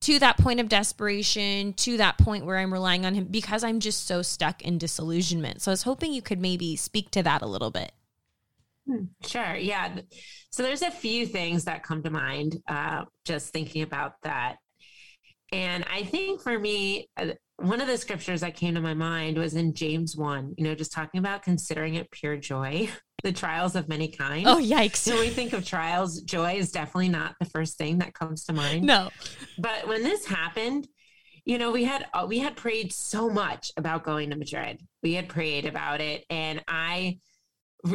[0.00, 3.80] to that point of desperation, to that point where I'm relying on Him because I'm
[3.80, 5.62] just so stuck in disillusionment.
[5.62, 7.92] So I was hoping you could maybe speak to that a little bit.
[8.86, 9.56] Hmm, sure.
[9.56, 9.96] Yeah.
[10.50, 14.56] So there's a few things that come to mind uh, just thinking about that.
[15.52, 19.38] And I think for me, uh, one of the scriptures that came to my mind
[19.38, 22.88] was in James 1, you know, just talking about considering it pure joy,
[23.22, 24.46] the trials of many kinds.
[24.46, 25.06] Oh, yikes.
[25.06, 28.52] when we think of trials, joy is definitely not the first thing that comes to
[28.52, 28.84] mind.
[28.84, 29.10] No.
[29.58, 30.86] But when this happened,
[31.44, 34.80] you know, we had uh, we had prayed so much about going to Madrid.
[35.02, 37.20] We had prayed about it and I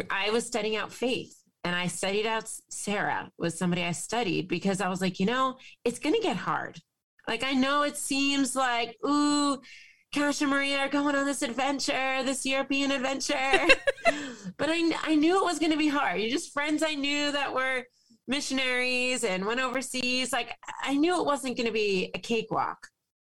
[0.09, 4.81] I was studying out faith and I studied out Sarah was somebody I studied because
[4.81, 6.79] I was like, you know, it's going to get hard
[7.27, 9.61] like I know it seems like, ooh,
[10.13, 13.67] Cash and Maria are going on this adventure, this European adventure.
[14.57, 16.19] but I, I knew it was going to be hard.
[16.19, 17.85] You just friends I knew that were
[18.27, 20.33] missionaries and went overseas.
[20.33, 22.87] Like I knew it wasn't going to be a cakewalk.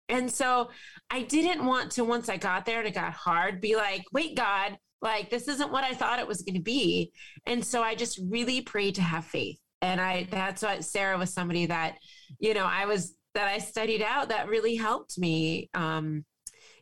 [0.08, 0.70] And so
[1.10, 4.36] I didn't want to, once I got there and it got hard, be like, wait,
[4.36, 7.12] God, like this isn't what I thought it was going to be.
[7.46, 9.58] And so I just really prayed to have faith.
[9.80, 11.98] And I, that's what Sarah was somebody that,
[12.40, 15.70] you know, I was that I studied out that really helped me.
[15.74, 16.24] Um,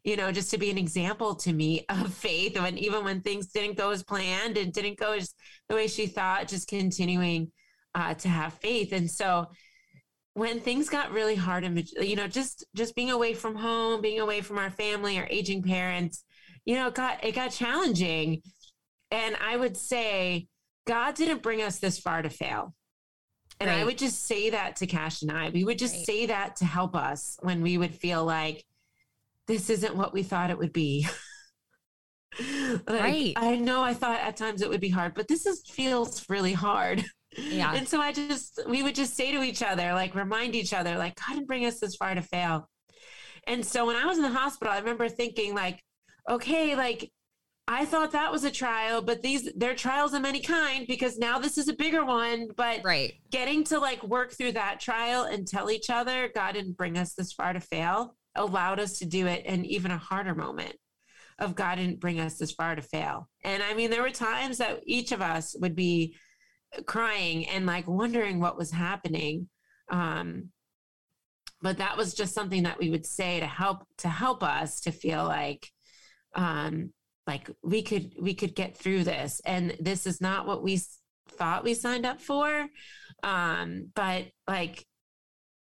[0.06, 2.56] you know, just to be an example to me of faith.
[2.56, 5.34] And even when things didn't go as planned and didn't go as
[5.68, 7.50] the way she thought, just continuing
[7.94, 8.92] uh, to have faith.
[8.92, 9.46] And so
[10.34, 14.20] when things got really hard and you know, just just being away from home, being
[14.20, 16.24] away from our family, our aging parents,
[16.66, 18.42] you know, it got it got challenging.
[19.10, 20.48] And I would say
[20.86, 22.74] God didn't bring us this far to fail.
[23.58, 23.78] And right.
[23.78, 25.48] I would just say that to Cash and I.
[25.48, 26.06] We would just right.
[26.06, 28.64] say that to help us when we would feel like
[29.46, 31.06] this isn't what we thought it would be.
[32.38, 33.32] like, right.
[33.36, 36.52] I know I thought at times it would be hard, but this is feels really
[36.52, 37.02] hard.
[37.38, 37.74] Yeah.
[37.74, 40.98] And so I just we would just say to each other, like remind each other,
[40.98, 42.68] like, God didn't bring us this far to fail.
[43.46, 45.80] And so when I was in the hospital, I remember thinking, like,
[46.28, 47.10] okay, like
[47.68, 51.38] I thought that was a trial, but these they're trials of many kind because now
[51.38, 52.48] this is a bigger one.
[52.56, 53.14] But right.
[53.30, 57.14] getting to like work through that trial and tell each other God didn't bring us
[57.14, 60.76] this far to fail allowed us to do it in even a harder moment
[61.38, 63.28] of God didn't bring us this far to fail.
[63.44, 66.16] And I mean, there were times that each of us would be
[66.86, 69.48] crying and like wondering what was happening.
[69.90, 70.50] Um,
[71.60, 74.92] but that was just something that we would say to help to help us to
[74.92, 75.70] feel like
[76.36, 76.92] um,
[77.26, 79.40] like we could we could get through this.
[79.44, 80.80] And this is not what we
[81.28, 82.68] thought we signed up for.
[83.22, 84.86] Um but like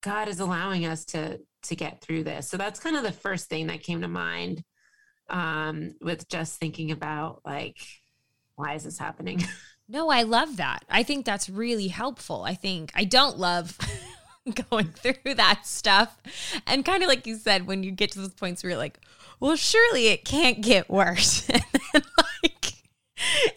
[0.02, 2.50] god is allowing us to to get through this.
[2.50, 4.64] So that's kind of the first thing that came to mind
[5.30, 7.78] um with just thinking about like
[8.56, 9.44] why is this happening?
[9.92, 10.86] No i love that.
[10.88, 12.44] I think that's really helpful.
[12.44, 13.76] I think i don't love
[14.70, 16.16] going through that stuff.
[16.68, 19.00] And kind of like you said when you get to those points where you're like
[19.40, 21.48] well, surely it can't get worse.
[21.50, 22.74] and then, like,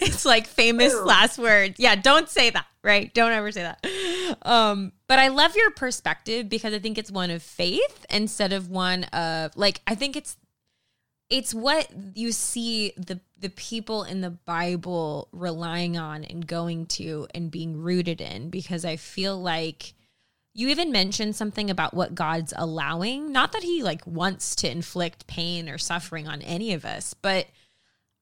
[0.00, 1.76] it's like famous last words.
[1.78, 3.12] Yeah, don't say that, right?
[3.14, 4.38] Don't ever say that.
[4.42, 8.68] Um, but I love your perspective because I think it's one of faith instead of
[8.68, 10.36] one of like I think it's
[11.30, 17.26] it's what you see the the people in the Bible relying on and going to
[17.34, 19.94] and being rooted in because I feel like
[20.54, 23.32] you even mentioned something about what God's allowing.
[23.32, 27.46] Not that he like wants to inflict pain or suffering on any of us, but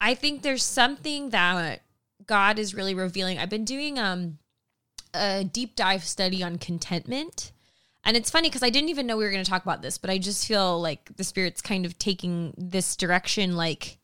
[0.01, 1.83] I think there's something that
[2.27, 3.38] God is really revealing.
[3.38, 4.38] I've been doing um
[5.12, 7.53] a deep dive study on contentment.
[8.05, 9.99] And it's funny because I didn't even know we were going to talk about this,
[9.99, 13.99] but I just feel like the spirit's kind of taking this direction like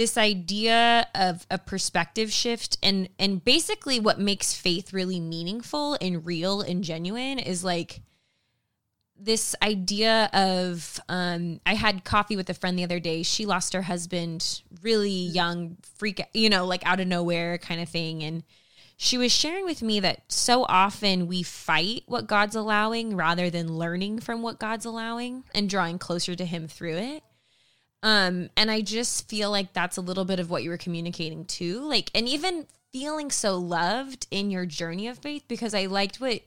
[0.00, 6.24] this idea of a perspective shift and and basically what makes faith really meaningful and
[6.24, 8.00] real and genuine is like
[9.14, 13.22] this idea of um, I had coffee with a friend the other day.
[13.22, 17.90] She lost her husband really young, freak, you know, like out of nowhere kind of
[17.90, 18.22] thing.
[18.22, 18.42] And
[18.96, 23.76] she was sharing with me that so often we fight what God's allowing rather than
[23.76, 27.22] learning from what God's allowing and drawing closer to Him through it.
[28.02, 31.44] Um, and I just feel like that's a little bit of what you were communicating
[31.44, 31.80] too.
[31.80, 36.40] Like, and even feeling so loved in your journey of faith because I liked what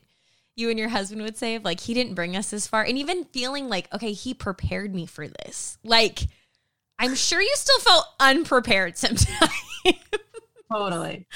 [0.56, 2.98] you and your husband would say of like he didn't bring us this far and
[2.98, 6.20] even feeling like okay he prepared me for this like
[6.98, 9.50] i'm sure you still felt unprepared sometimes
[10.72, 11.26] Totally.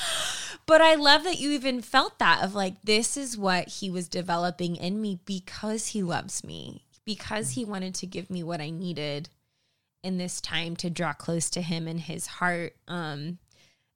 [0.66, 4.08] but i love that you even felt that of like this is what he was
[4.08, 8.70] developing in me because he loves me because he wanted to give me what i
[8.70, 9.28] needed
[10.08, 13.38] in this time to draw close to him and his heart um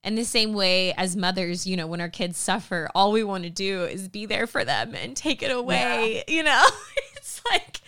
[0.05, 3.45] and the same way as mothers, you know, when our kids suffer, all we want
[3.45, 6.67] to do is be there for them and take it away, you know?
[7.17, 7.81] it's like,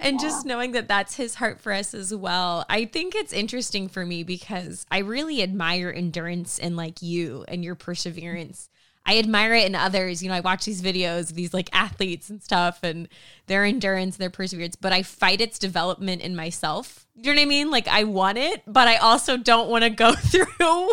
[0.00, 2.64] and just knowing that that's his heart for us as well.
[2.68, 7.64] I think it's interesting for me because I really admire endurance and like you and
[7.64, 8.68] your perseverance.
[9.08, 10.22] I admire it in others.
[10.22, 13.08] You know, I watch these videos these like athletes and stuff and
[13.46, 17.06] their endurance, their perseverance, but I fight its development in myself.
[17.14, 17.70] You know what I mean?
[17.70, 20.90] Like I want it, but I also don't want to go through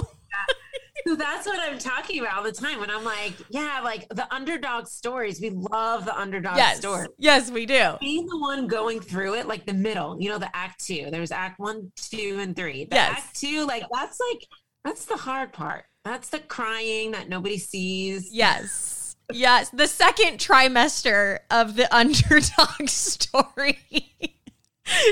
[1.06, 4.34] So that's what I'm talking about all the time when I'm like, yeah, like the
[4.34, 5.39] underdog stories.
[5.41, 6.78] We love the underdog yes.
[6.78, 7.08] story.
[7.19, 7.97] Yes, we do.
[7.99, 11.10] Being the one going through it, like the middle, you know, the act two.
[11.12, 12.86] There's act one, two, and three.
[12.86, 13.17] The Yes.
[13.17, 14.47] act two, like that's like
[14.86, 15.84] that's the hard part.
[16.05, 18.29] That's the crying that nobody sees.
[18.31, 19.15] Yes.
[19.33, 19.69] Yes.
[19.71, 23.79] The second trimester of the underdog story.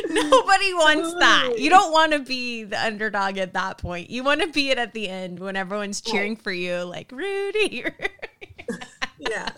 [0.07, 1.55] Nobody wants that.
[1.57, 4.11] You don't want to be the underdog at that point.
[4.11, 7.83] You want to be it at the end when everyone's cheering for you, like Rudy.
[9.19, 9.49] Yeah.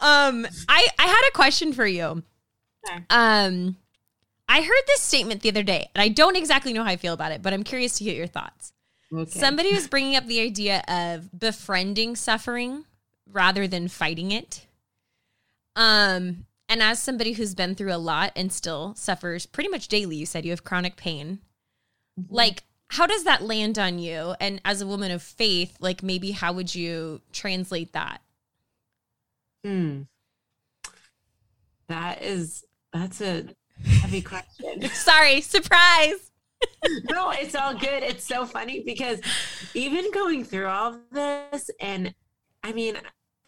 [0.00, 2.22] um, I I had a question for you.
[2.88, 3.04] Okay.
[3.10, 3.76] Um,
[4.48, 7.12] I heard this statement the other day, and I don't exactly know how I feel
[7.12, 8.72] about it, but I'm curious to hear your thoughts.
[9.14, 9.38] Okay.
[9.38, 12.84] Somebody was bringing up the idea of befriending suffering
[13.30, 14.66] rather than fighting it.
[15.76, 20.16] Um, and as somebody who's been through a lot and still suffers pretty much daily,
[20.16, 21.38] you said you have chronic pain.
[22.28, 24.34] Like, how does that land on you?
[24.40, 28.20] And as a woman of faith, like maybe how would you translate that?
[29.64, 30.02] Hmm.
[31.88, 33.46] That is that's a
[33.84, 34.88] heavy question.
[34.92, 36.30] Sorry, surprise.
[37.10, 38.02] No, it's all good.
[38.02, 39.20] It's so funny because
[39.74, 42.14] even going through all this, and
[42.62, 42.96] I mean,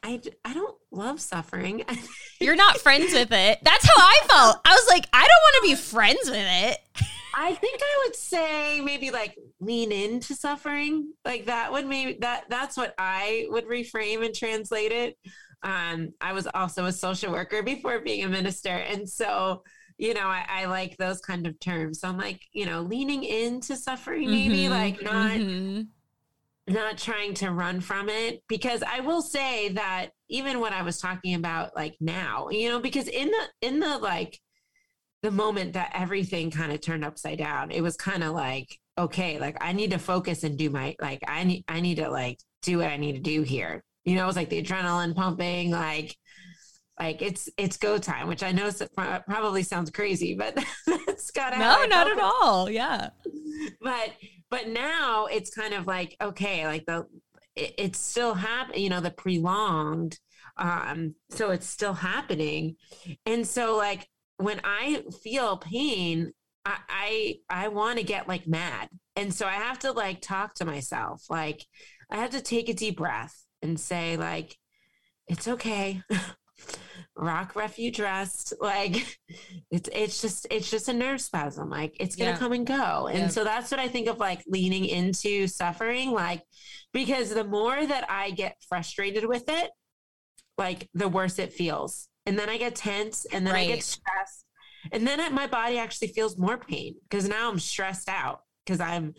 [0.03, 1.85] I I don't love suffering.
[2.41, 3.59] You're not friends with it.
[3.63, 4.61] That's how I felt.
[4.65, 6.79] I was like, I don't want to be friends with it.
[7.39, 11.13] I think I would say maybe like lean into suffering.
[11.25, 15.19] Like that would maybe that that's what I would reframe and translate it.
[15.63, 19.63] Um, I was also a social worker before being a minister, and so
[19.99, 22.01] you know I, I like those kind of terms.
[22.01, 25.89] So I'm like, you know, leaning into suffering, maybe Mhm, like not mhm.
[26.69, 31.01] not trying to run from it because i will say that even what i was
[31.01, 34.41] talking about like now you know because in the in the like
[35.23, 39.39] the moment that everything kind of turned upside down it was kind of like okay
[39.39, 42.39] like i need to focus and do my like i need i need to like
[42.63, 45.71] do what i need to do here you know it was like the adrenaline pumping
[45.71, 46.17] like
[46.99, 48.71] like it's it's go time which i know
[49.27, 50.55] probably sounds crazy but
[50.87, 52.71] that's gotta No, not at all.
[52.71, 53.11] Yeah.
[53.81, 54.13] but
[54.51, 57.07] but now it's kind of like okay like the
[57.55, 60.19] it, it's still happening you know the prolonged
[60.57, 62.77] um so it's still happening.
[63.27, 66.33] And so like when i feel pain
[66.65, 68.89] i i, I want to get like mad.
[69.17, 71.25] And so i have to like talk to myself.
[71.29, 71.65] Like
[72.11, 74.57] i have to take a deep breath and say like
[75.29, 76.03] it's okay
[77.17, 79.19] rock refuge rest like
[79.71, 82.37] it's it's just it's just a nerve spasm like it's gonna Yeah.
[82.39, 83.07] come and go.
[83.09, 83.29] And Yeah.
[83.29, 86.43] so that's what i think of like leaning into suffering like
[86.93, 89.71] because the more that i get frustrated with it
[90.59, 92.09] like the worse it feels.
[92.27, 94.45] And then i get tense and then i get stressed
[94.93, 98.81] and then it- my body actually feels more pain because now i'm stressed out because
[98.81, 99.15] i'm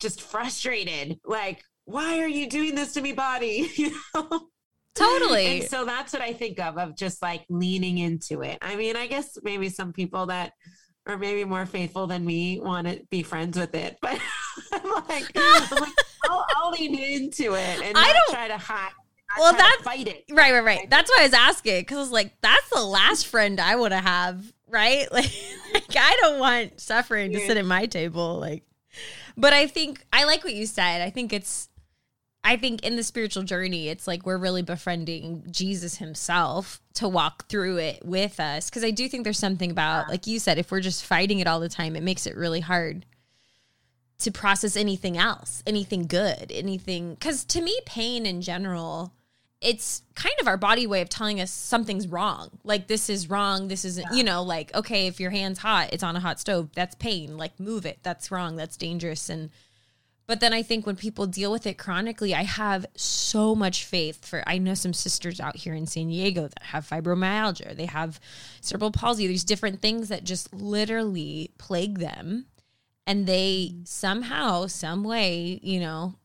[0.00, 1.18] just frustrated.
[1.24, 3.68] Like why are you doing this to me body?
[3.76, 4.48] You know
[4.98, 5.60] Totally.
[5.60, 8.58] and so that's what I think of of just like leaning into it.
[8.62, 10.52] I mean, I guess maybe some people that
[11.06, 14.18] are maybe more faithful than me want to be friends with it, but
[14.72, 15.92] I'm like, I'm like
[16.28, 18.90] I'll, I'll lean into it and I not don't- try to hide.
[19.38, 20.24] Well, that's- fight it.
[20.30, 20.90] Right, right, right.
[20.90, 23.92] That's why I was asking because I was like, that's the last friend I want
[23.92, 25.06] to have, right?
[25.12, 25.30] Like,
[25.74, 28.38] like I don't want suffering to sit at my table.
[28.38, 28.64] Like,
[29.36, 31.02] but I think I like what you said.
[31.02, 31.68] I think it's,
[32.44, 37.48] I think in the spiritual journey, it's like we're really befriending Jesus himself to walk
[37.48, 38.70] through it with us.
[38.70, 41.46] Cause I do think there's something about, like you said, if we're just fighting it
[41.46, 43.04] all the time, it makes it really hard
[44.20, 47.16] to process anything else, anything good, anything.
[47.20, 49.12] Cause to me, pain in general,
[49.60, 52.50] it's kind of our body way of telling us something's wrong.
[52.62, 53.68] Like this is wrong.
[53.68, 56.70] This isn't, you know, like okay, if your hand's hot, it's on a hot stove.
[56.74, 57.36] That's pain.
[57.36, 57.98] Like move it.
[58.02, 58.56] That's wrong.
[58.56, 59.28] That's dangerous.
[59.28, 59.50] And
[60.28, 64.26] but then I think when people deal with it chronically, I have so much faith
[64.26, 67.74] for I know some sisters out here in San Diego that have fibromyalgia.
[67.74, 68.20] They have
[68.60, 69.26] cerebral palsy.
[69.26, 72.44] There's different things that just literally plague them.
[73.06, 76.16] And they somehow, some way, you know,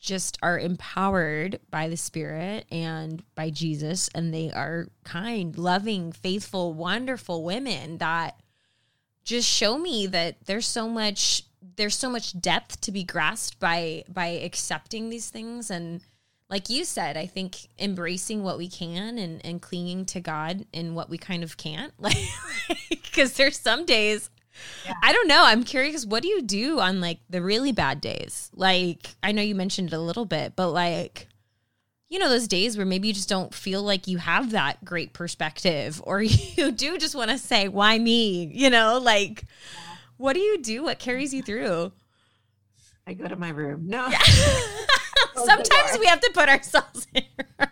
[0.00, 6.74] just are empowered by the Spirit and by Jesus, and they are kind, loving, faithful,
[6.74, 8.40] wonderful women that
[9.22, 11.44] just show me that there's so much
[11.76, 16.00] there's so much depth to be grasped by by accepting these things and
[16.48, 20.94] like you said i think embracing what we can and and clinging to god in
[20.94, 22.16] what we kind of can't like
[22.90, 24.30] because there's some days
[25.02, 25.42] I don't know.
[25.44, 26.06] I'm curious.
[26.06, 28.50] What do you do on like the really bad days?
[28.54, 31.28] Like, I know you mentioned it a little bit, but like,
[32.08, 35.12] you know, those days where maybe you just don't feel like you have that great
[35.12, 38.44] perspective, or you do just want to say, why me?
[38.54, 39.44] You know, like,
[40.16, 40.82] what do you do?
[40.84, 41.92] What carries you through?
[43.06, 43.86] I go to my room.
[43.86, 44.10] No.
[45.36, 47.24] Oh, Sometimes we have to put ourselves in.
[47.58, 47.66] Uh,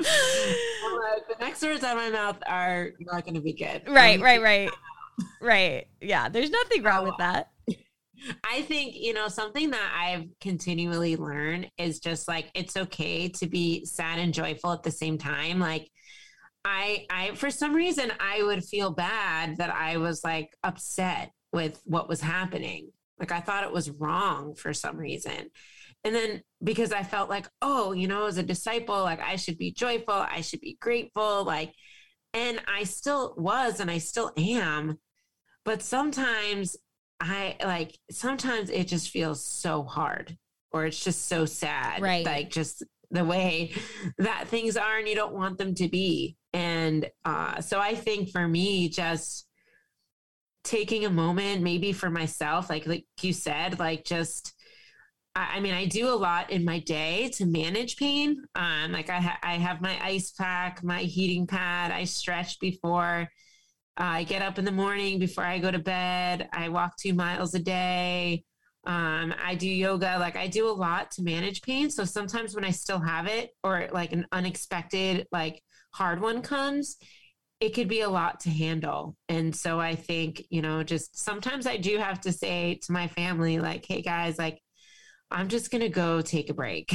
[0.00, 3.82] the next words out of my mouth are not going to be good.
[3.88, 4.70] right, right, right.
[5.40, 5.86] Right.
[6.00, 6.28] Yeah.
[6.28, 7.50] There's nothing wrong with that.
[8.44, 13.46] I think, you know, something that I've continually learned is just like it's okay to
[13.46, 15.58] be sad and joyful at the same time.
[15.58, 15.90] Like
[16.66, 21.80] I I for some reason I would feel bad that I was like upset with
[21.84, 22.90] what was happening.
[23.20, 25.50] Like I thought it was wrong for some reason.
[26.02, 29.58] And then because I felt like, oh, you know, as a disciple, like I should
[29.58, 31.72] be joyful, I should be grateful, like
[32.34, 34.98] and I still was and I still am.
[35.64, 36.76] But sometimes
[37.20, 40.36] I like sometimes it just feels so hard
[40.72, 42.02] or it's just so sad.
[42.02, 42.26] Right.
[42.26, 42.82] Like just
[43.16, 43.72] the way
[44.18, 46.36] that things are and you don't want them to be.
[46.52, 49.46] And uh so I think for me just
[50.64, 54.52] taking a moment maybe for myself like like you said like just
[55.36, 58.42] I mean, I do a lot in my day to manage pain.
[58.54, 61.92] Um, like I, ha- I have my ice pack, my heating pad.
[61.92, 63.28] I stretch before
[63.98, 65.18] I get up in the morning.
[65.18, 68.44] Before I go to bed, I walk two miles a day.
[68.86, 70.16] Um, I do yoga.
[70.18, 71.90] Like I do a lot to manage pain.
[71.90, 75.62] So sometimes when I still have it, or like an unexpected, like
[75.92, 76.96] hard one comes,
[77.58, 79.16] it could be a lot to handle.
[79.28, 83.08] And so I think, you know, just sometimes I do have to say to my
[83.08, 84.60] family, like, hey guys, like,
[85.30, 86.92] I'm just going to go take a break.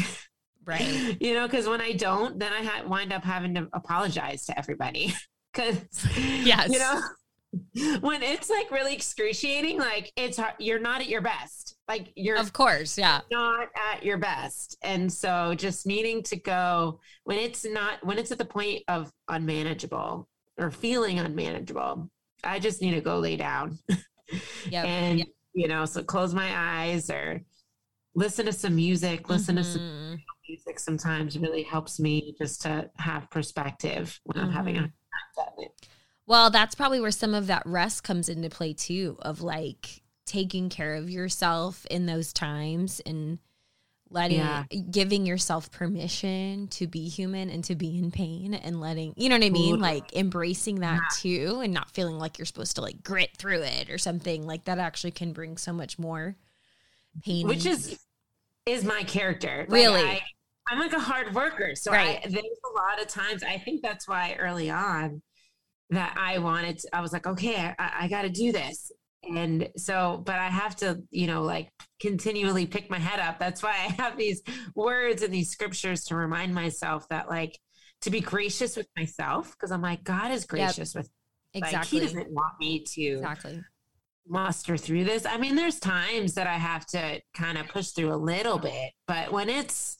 [0.64, 1.18] Right.
[1.20, 4.58] you know, because when I don't, then I ha- wind up having to apologize to
[4.58, 5.14] everybody.
[5.54, 5.82] Because,
[6.16, 6.70] Yes.
[6.70, 11.76] you know, when it's like really excruciating, like it's hard, you're not at your best.
[11.92, 12.98] Like you're Of course.
[12.98, 13.20] Yeah.
[13.32, 14.78] not at your best.
[14.82, 19.12] And so just needing to go when it's not, when it's at the point of
[19.28, 22.10] unmanageable or feeling unmanageable,
[22.46, 23.78] I just need to go lay down.
[24.70, 24.86] Yep.
[24.86, 27.42] and, you know, so close my eyes or
[28.16, 30.20] listen to some music, listen to some Mhm.
[30.48, 34.94] music sometimes really helps me just to have perspective when I'm having a Mhm.
[35.36, 35.68] hard time.
[36.28, 40.69] Well, that's probably where some of that rest comes into play too, of like taking
[40.69, 43.39] care of yourself in those times and
[44.09, 44.63] letting Yeah.
[44.89, 49.36] giving yourself permission to be human and to be in pain and letting you know
[49.36, 49.76] what I mean?
[49.76, 49.93] Totally.
[49.95, 53.89] Like embracing that too and not feeling like you're supposed to like grit through it
[53.89, 54.45] or something.
[54.45, 56.36] Like that actually can bring so much more
[57.24, 57.47] pain.
[57.47, 57.99] which is
[58.65, 59.65] is my character.
[59.67, 60.01] Like, Really?
[60.01, 60.22] I,
[60.72, 62.19] am like a hard worker, so Right.
[62.24, 63.43] I, there's a lot of times.
[63.43, 65.22] I think that's why early on
[65.89, 66.80] that I wanted.
[66.80, 68.91] To, I was like, okay, I, I got to do this,
[69.24, 73.39] and so, but I have to, you know, like continually pick my head up.
[73.39, 74.41] That's why I have these
[74.76, 77.57] words and these scriptures to remind myself that, like,
[78.01, 81.09] to be gracious with myself, because I'm like, God is gracious with.
[81.53, 81.99] Like, exactly.
[81.99, 83.61] he doesn't want me to exactly.
[84.26, 85.26] muster through this.
[85.26, 88.93] I mean, there's times that I have to kind of push through a little bit,
[89.05, 89.97] but when it's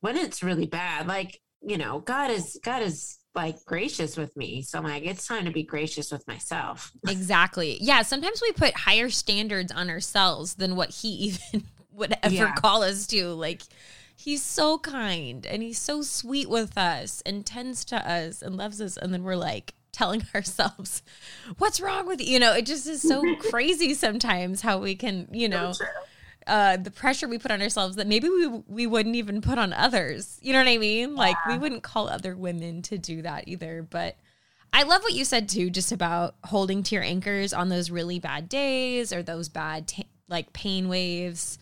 [0.00, 4.62] when it's really bad, like, you know, God is God is like gracious with me.
[4.62, 6.92] So I'm like, it's time to be gracious with myself.
[7.08, 7.78] Exactly.
[7.80, 8.02] Yeah.
[8.02, 11.08] Sometimes we put higher standards on ourselves than what he
[11.52, 12.52] even would ever Yeah.
[12.54, 13.28] call us to.
[13.28, 13.62] Like,
[14.14, 18.80] he's so kind and he's so sweet with us and tends to us and loves
[18.80, 18.96] us.
[18.96, 21.02] And then we're like telling ourselves,
[21.58, 22.26] what's wrong with you?
[22.34, 25.72] You know, it just is so crazy sometimes how we can, you know,
[26.46, 29.72] uh, the pressure we put on ourselves that maybe we we wouldn't even put on
[29.72, 30.38] others.
[30.42, 31.14] You know what I mean?
[31.14, 33.86] Like we wouldn't call other women to do that either.
[33.88, 34.16] But
[34.72, 38.18] I love what you said too, just about holding to your anchors on those really
[38.18, 41.58] bad days or those bad ta like pain waves.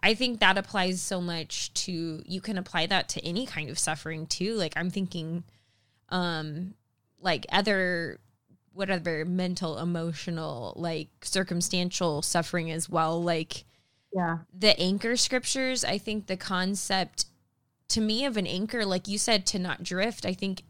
[0.00, 3.78] I think that applies so much to you can apply that to any kind of
[3.78, 4.54] suffering too.
[4.54, 5.44] Like I'm thinking
[6.08, 6.74] um
[7.20, 8.20] like other
[8.74, 13.22] whatever mental, emotional, like circumstantial suffering as well.
[13.22, 13.64] Like
[14.14, 14.38] Yeah.
[14.52, 17.26] the anchor scriptures, I think the concept
[17.88, 20.62] to me of an anchor, like you said, to not drift, I think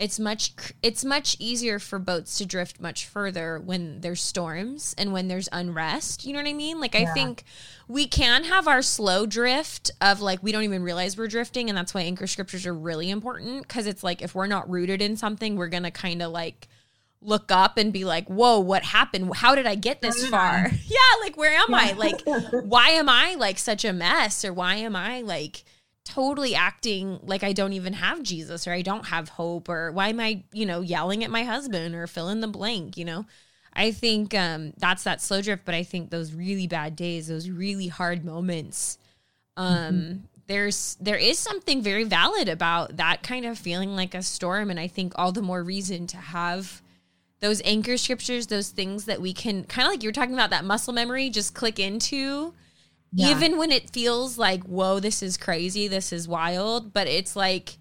[0.00, 5.12] it's much it's much easier for boats to drift much further when there's storms and
[5.12, 6.24] when there's unrest.
[6.24, 6.80] You know what I mean?
[6.80, 7.14] Like I Yeah.
[7.14, 7.44] think
[7.88, 11.78] we can have our slow drift of like we don't even realize we're drifting and
[11.78, 15.16] that's why anchor scriptures are really important cuz it's like if we're not rooted in
[15.16, 16.68] something, we're going to kind of like
[17.24, 19.34] look up and be like, "Whoa, what happened?
[19.36, 21.92] How did I get this far?" Yeah, like where am I?
[21.92, 22.22] Like
[22.64, 25.64] why am I like such a mess or why am I like
[26.04, 30.08] totally acting like I don't even have Jesus or I don't have hope or why
[30.08, 33.24] am I, you know, yelling at my husband or fill in the blank, you know?
[33.72, 37.48] I think um that's that slow drift, but I think those really bad days, those
[37.48, 38.98] really hard moments
[39.56, 44.70] um there's there is something very valid about that kind of feeling like a storm
[44.70, 46.82] and I think all the more reason to have
[47.44, 50.48] those anchor scriptures, those things that we can kind of like you were talking about
[50.50, 52.54] that muscle memory, just click into
[53.12, 53.30] Yeah.
[53.36, 57.76] even when it feels like, whoa, this is crazy, this is wild, but it's like,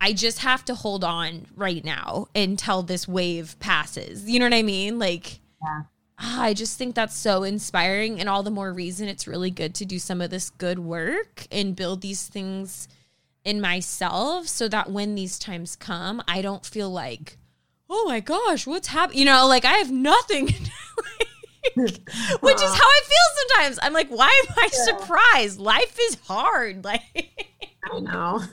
[0.00, 4.30] I just have to hold on right now until this wave passes.
[4.30, 5.00] You know what I mean?
[5.00, 5.82] Like, Yeah.
[6.20, 9.74] ah, I just think that's so inspiring, and all the more reason it's really good
[9.74, 12.86] to do some of this good work and build these things
[13.44, 17.37] in myself so that when these times come, I don't feel like,
[17.90, 19.20] oh my gosh, what's happening?
[19.20, 20.54] You know, like I have nothing.
[21.74, 23.78] Which is how I feel sometimes.
[23.82, 25.58] I'm like, why am I surprised?
[25.58, 26.84] Life is hard.
[26.88, 27.02] Like
[27.92, 28.38] I know.
[28.38, 28.48] because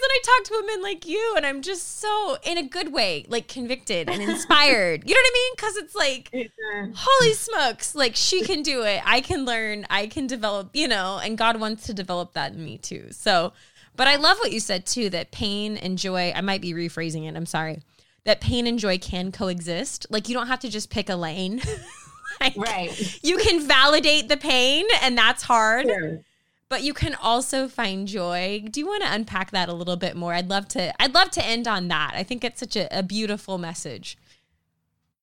[0.00, 3.26] then I talk to women like you and I'm just so in a good way,
[3.28, 5.08] like convicted and inspired.
[5.08, 5.56] you know what I mean?
[5.56, 9.02] Cuz it's like holy smokes, like she can do it.
[9.04, 12.64] I can learn, I can develop, you know, and God wants to develop that in
[12.64, 13.08] me too.
[13.10, 13.52] So,
[13.96, 17.28] but I love what you said too that pain and joy, I might be rephrasing
[17.28, 17.36] it.
[17.36, 17.82] I'm sorry.
[18.28, 20.06] That pain and joy can coexist.
[20.10, 21.62] Like you don't have to just pick a lane.
[22.42, 23.24] like, Right.
[23.24, 26.20] You can validate the pain and that's hard Sure.
[26.68, 28.62] but you can also find joy.
[28.70, 30.34] Do you want to unpack that a little bit more?
[30.34, 30.92] I'd love to.
[31.02, 32.12] I'd love to end on that.
[32.14, 34.18] I think it's such a, a beautiful message.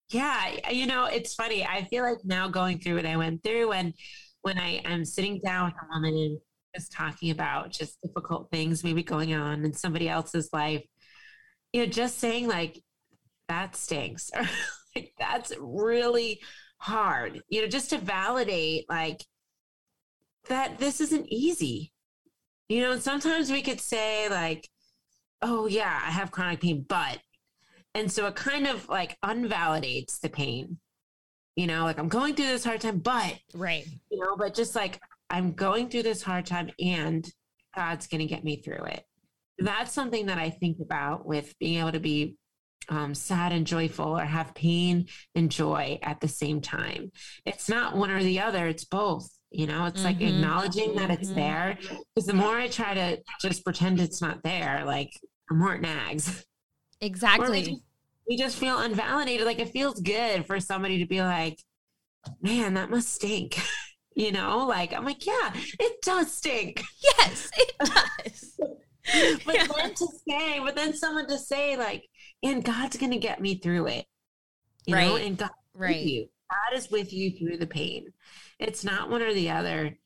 [0.10, 1.64] Yeah, you know, it's funny.
[1.64, 3.94] I feel like now going through what I went through and
[4.42, 6.40] when I am sitting down with a woman and
[6.76, 10.84] just talking about just difficult things maybe going on in somebody else's life,
[11.72, 12.82] you know, just saying like
[13.48, 14.32] that stinks
[14.96, 16.40] like that's really
[16.78, 19.24] hard, you know, just to validate like
[20.50, 21.92] that this isn't easy.
[22.70, 24.68] You know, and sometimes we could say like,
[25.42, 27.20] oh yeah, I have chronic pain, but
[27.94, 30.78] and so it kind of like unvalidates the pain.
[31.56, 33.86] You know, like I'm going through this hard time, but, Right.
[34.12, 37.26] you know, but just like I'm going through this hard time and
[37.76, 39.04] God's going to get me through it.
[39.60, 42.36] That's something that I think about with being able to be
[42.90, 47.12] um, sad and joyful or have pain and joy at the same time.
[47.46, 49.30] It's not one or the other, it's both.
[49.52, 50.30] You know, it's like Mhm.
[50.30, 51.36] acknowledging that it's Mhm.
[51.36, 51.78] there.
[52.14, 55.12] Because the more I try to just pretend it's not there, like
[55.48, 56.28] the more it nags.
[56.30, 56.44] Or
[57.02, 57.62] we Exactly.
[57.62, 57.82] just,
[58.28, 59.46] we just feel unvalidated.
[59.46, 61.58] Like it feels good for somebody to be like,
[62.42, 63.58] man, that must stink.
[64.16, 66.82] you know, like I'm like, yeah, it does stink.
[67.18, 68.58] Yes, it does.
[69.46, 69.68] But Yeah.
[69.68, 72.08] then to say, but then someone to say, like,
[72.44, 74.06] and God's gonna get me through it.
[74.86, 75.26] You know, Right.
[75.26, 76.06] and God with Right.
[76.06, 76.30] you.
[76.50, 78.14] God is with you through the pain.
[78.60, 79.98] It's not one or the other.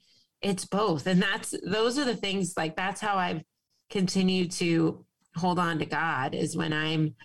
[0.41, 1.05] It's both.
[1.07, 3.43] And that's those are the things like that's how I've
[3.89, 7.15] continued to hold on to God is when I'm,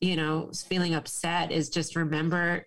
[0.00, 2.66] you know, feeling upset is just remember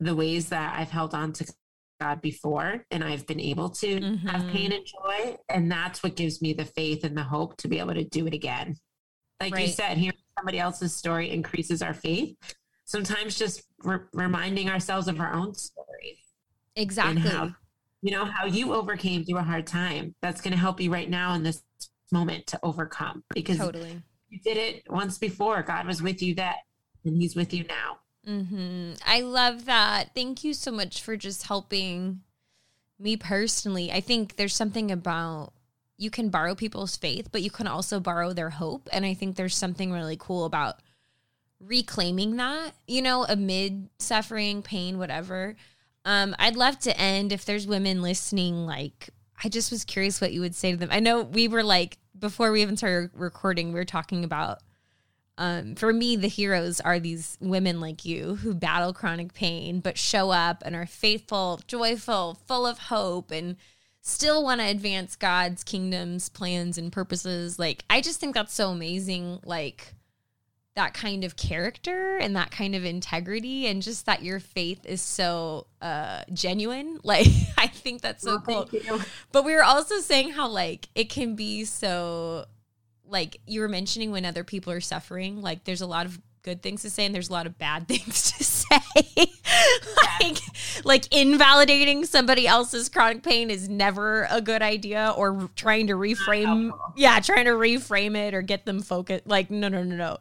[0.00, 1.52] the ways that I've held on to
[2.00, 3.94] God before and I've been able to
[4.26, 4.52] have Mhm.
[4.52, 5.36] pain and joy.
[5.48, 8.26] And that's what gives me the faith and the hope to be able to do
[8.26, 8.76] it again.
[9.38, 12.36] Like you said, hearing somebody else's story increases our faith.
[12.86, 16.18] Sometimes just re- reminding ourselves of our own story
[16.74, 17.20] Exactly.
[17.22, 17.54] how-
[18.02, 21.10] you know how you overcame through a hard time that's going to help you right
[21.10, 21.62] now in this
[22.10, 24.02] moment to overcome because Totally.
[24.30, 26.54] you did it once before god was with you then
[27.04, 27.98] and he's with you now
[28.30, 30.14] hmm I love that.
[30.14, 32.20] Thank you so much for just helping
[32.98, 33.90] me personally.
[33.90, 35.52] I think there's something about
[35.96, 38.88] you can borrow people's faith, but you can also borrow their hope.
[38.92, 40.76] And I think there's something really cool about
[41.58, 45.56] reclaiming that, you know, amid suffering, pain, whatever.
[46.04, 49.10] Um, I'd love to end if there's women listening, like,
[49.42, 50.88] I just was curious what you would say to them.
[50.92, 54.60] I know we were like, before we even started recording, we were talking about
[55.40, 59.96] um, for me, the heroes are these women like you who battle chronic pain, but
[59.96, 63.56] show up and are faithful, joyful, full of hope, and
[64.02, 67.58] still want to advance God's kingdom's plans and purposes.
[67.58, 69.40] Like, I just think that's so amazing.
[69.42, 69.94] Like,
[70.76, 75.02] that kind of character and that kind of integrity and just that your faith is
[75.02, 77.26] so uh genuine like
[77.58, 79.00] i think that's so Well, cool
[79.32, 82.46] but we were also saying how like it can be so
[83.10, 86.62] like you were mentioning when other people are suffering like there's a lot of good
[86.62, 88.59] things to say and there's a lot of bad things to say
[90.20, 90.38] like
[90.84, 96.72] like invalidating somebody else's chronic pain is never a good idea or trying to reframe
[96.96, 100.18] yeah trying to reframe it or get them focused like no no no no.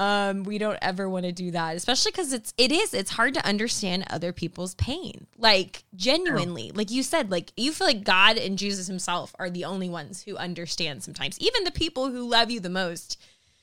[0.00, 3.34] Um we don't ever want to do that especially because it's it is it's hard
[3.34, 5.26] to understand other people's pain.
[5.38, 9.64] Like genuinely like you said like you feel like god and jesus himself are the
[9.64, 13.20] only ones who understand sometimes even the people who love you the most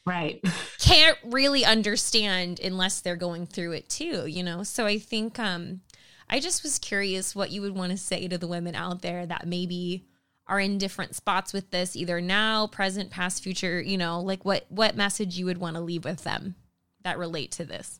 [0.10, 0.43] Right.
[0.80, 4.64] can't really understand unless they're going through it too, you know?
[4.64, 5.82] So I think um
[6.28, 9.28] I just was curious what you would want to say to the women out there
[9.28, 10.07] that maybe
[10.47, 14.66] are in different spots with this either now, present, past, future, you know, like what
[14.70, 16.55] what message you would want to leave with them
[17.03, 17.99] that relate to this.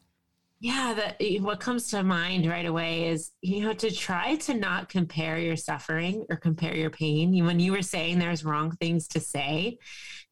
[0.62, 4.90] Yeah, that what comes to mind right away is you know to try to not
[4.90, 7.46] compare your suffering or compare your pain.
[7.46, 9.78] When you were saying there's wrong things to say,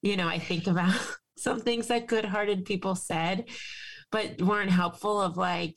[0.02, 1.00] you know, I think about
[1.38, 3.46] some things that good-hearted people said,
[4.12, 5.22] but weren't helpful.
[5.22, 5.76] Of like,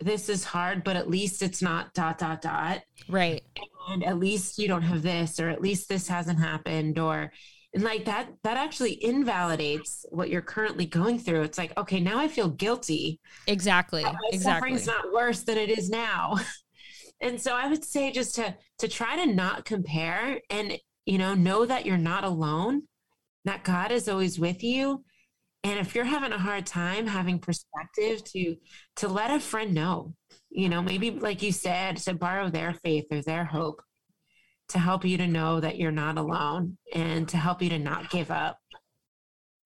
[0.00, 3.42] this is hard, but at least it's not dot dot dot, Right.
[3.90, 7.32] and at least you don't have this, or at least this hasn't happened, or
[7.72, 11.42] and like that that actually invalidates what you're currently going through.
[11.42, 14.02] It's like, okay, now I feel guilty Exactly.
[14.02, 14.38] my Exactly.
[14.40, 16.36] suffering's not worse than it is now.
[17.20, 21.34] and so I would say just to to try to not compare and you know
[21.34, 22.82] know that you're not alone,
[23.44, 25.04] that God is always with you.
[25.62, 28.56] And if you're having a hard time having perspective to
[28.96, 30.14] to let a friend know,
[30.48, 33.82] you know, maybe like you said, to borrow their faith or their hope
[34.70, 38.10] to help you to know that you're not alone and to help you to not
[38.10, 38.58] give up.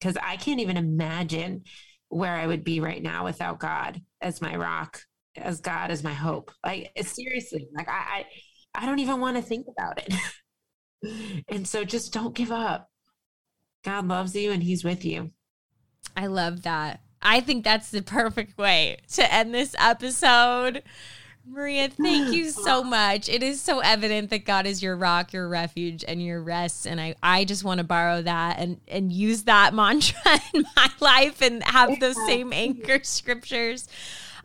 [0.01, 1.65] Because I can't even imagine
[2.09, 5.01] where I would be right now without God as my rock,
[5.37, 6.51] as God as my hope.
[6.65, 8.25] Like seriously, like I,
[8.75, 11.45] I, I don't even want to think about it.
[11.49, 12.89] and so just don't give up.
[13.85, 15.31] God loves you and He's with you.
[16.17, 17.01] I love that.
[17.23, 20.83] I think that's the perfect way to end this episode.
[21.47, 23.29] Maria, thank you so much.
[23.29, 26.87] It is so evident that God is your rock, your refuge, and your rest.
[26.87, 30.91] And I, I just want to borrow that and, and use that mantra in my
[31.01, 33.89] life and have those same anchor scriptures.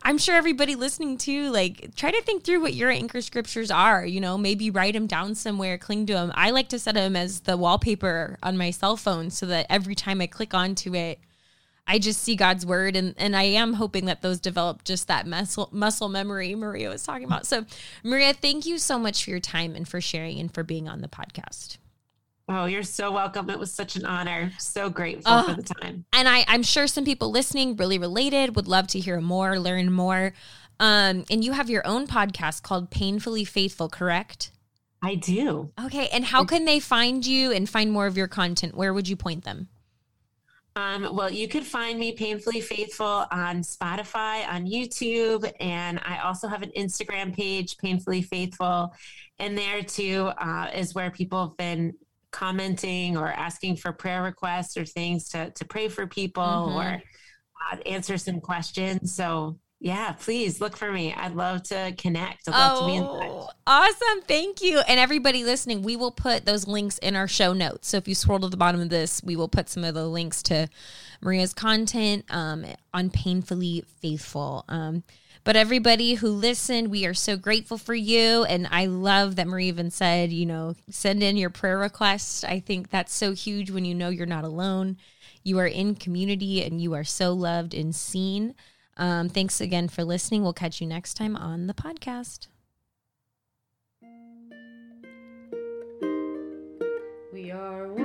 [0.01, 4.05] I'm sure everybody listening to like try to think through what your anchor scriptures are.
[4.05, 6.31] You know, maybe write them down somewhere, cling to them.
[6.35, 9.95] I like to set them as the wallpaper on my cell phone so that every
[9.95, 11.19] time I click onto it,
[11.85, 15.25] I just see God's word and and I am hoping that those develop just that
[15.25, 17.47] muscle muscle memory Maria was talking about.
[17.47, 17.65] So
[18.03, 21.01] Maria, thank you so much for your time and for sharing and for being on
[21.01, 21.77] the podcast.
[22.51, 23.49] Oh, you're so welcome.
[23.51, 24.51] It was such an honor.
[24.57, 25.43] So grateful Oh.
[25.43, 26.05] for the time.
[26.11, 29.91] And I, I'm sure some people listening really related, would love to hear more, learn
[29.91, 30.33] more.
[30.79, 34.51] Um, and you have your own podcast called Painfully Faithful, correct?
[35.03, 35.71] I do.
[35.85, 36.07] Okay.
[36.11, 38.75] And how can they find you and find more of your content?
[38.75, 39.69] Where would you point them?
[40.75, 46.47] Um, well, you could find me Painfully Faithful on Spotify, on YouTube, and I also
[46.47, 48.93] have an Instagram page, Painfully Faithful.
[49.39, 51.93] And there too uh, is where people have been
[52.31, 56.75] commenting or asking for prayer requests or things to, to pray for people Mhm.
[56.75, 57.03] or
[57.71, 59.15] uh, answer some questions.
[59.15, 61.13] So, yeah, please look for me.
[61.13, 62.47] I'd love to connect.
[62.49, 63.21] I'd love to be in touch.
[63.23, 64.21] Oh, awesome.
[64.27, 64.79] Thank you.
[64.79, 67.87] And everybody listening, we will put those links in our show notes.
[67.87, 70.05] So if you scroll to the bottom of this, we will put some of the
[70.07, 70.67] links to
[71.21, 74.65] Maria's content um, on Painfully Faithful.
[74.67, 75.03] Um,
[75.49, 78.43] but everybody who listened, we are so grateful for you.
[78.43, 82.43] And I love that Marie even said, you know, send in your prayer requests.
[82.43, 84.97] I think that's so huge when you know you're not alone.
[85.43, 88.53] You are in community and you are so loved and seen.
[88.95, 90.43] Um, thanks again for listening.
[90.43, 92.45] We'll catch you next time on the podcast.
[97.33, 97.98] We are.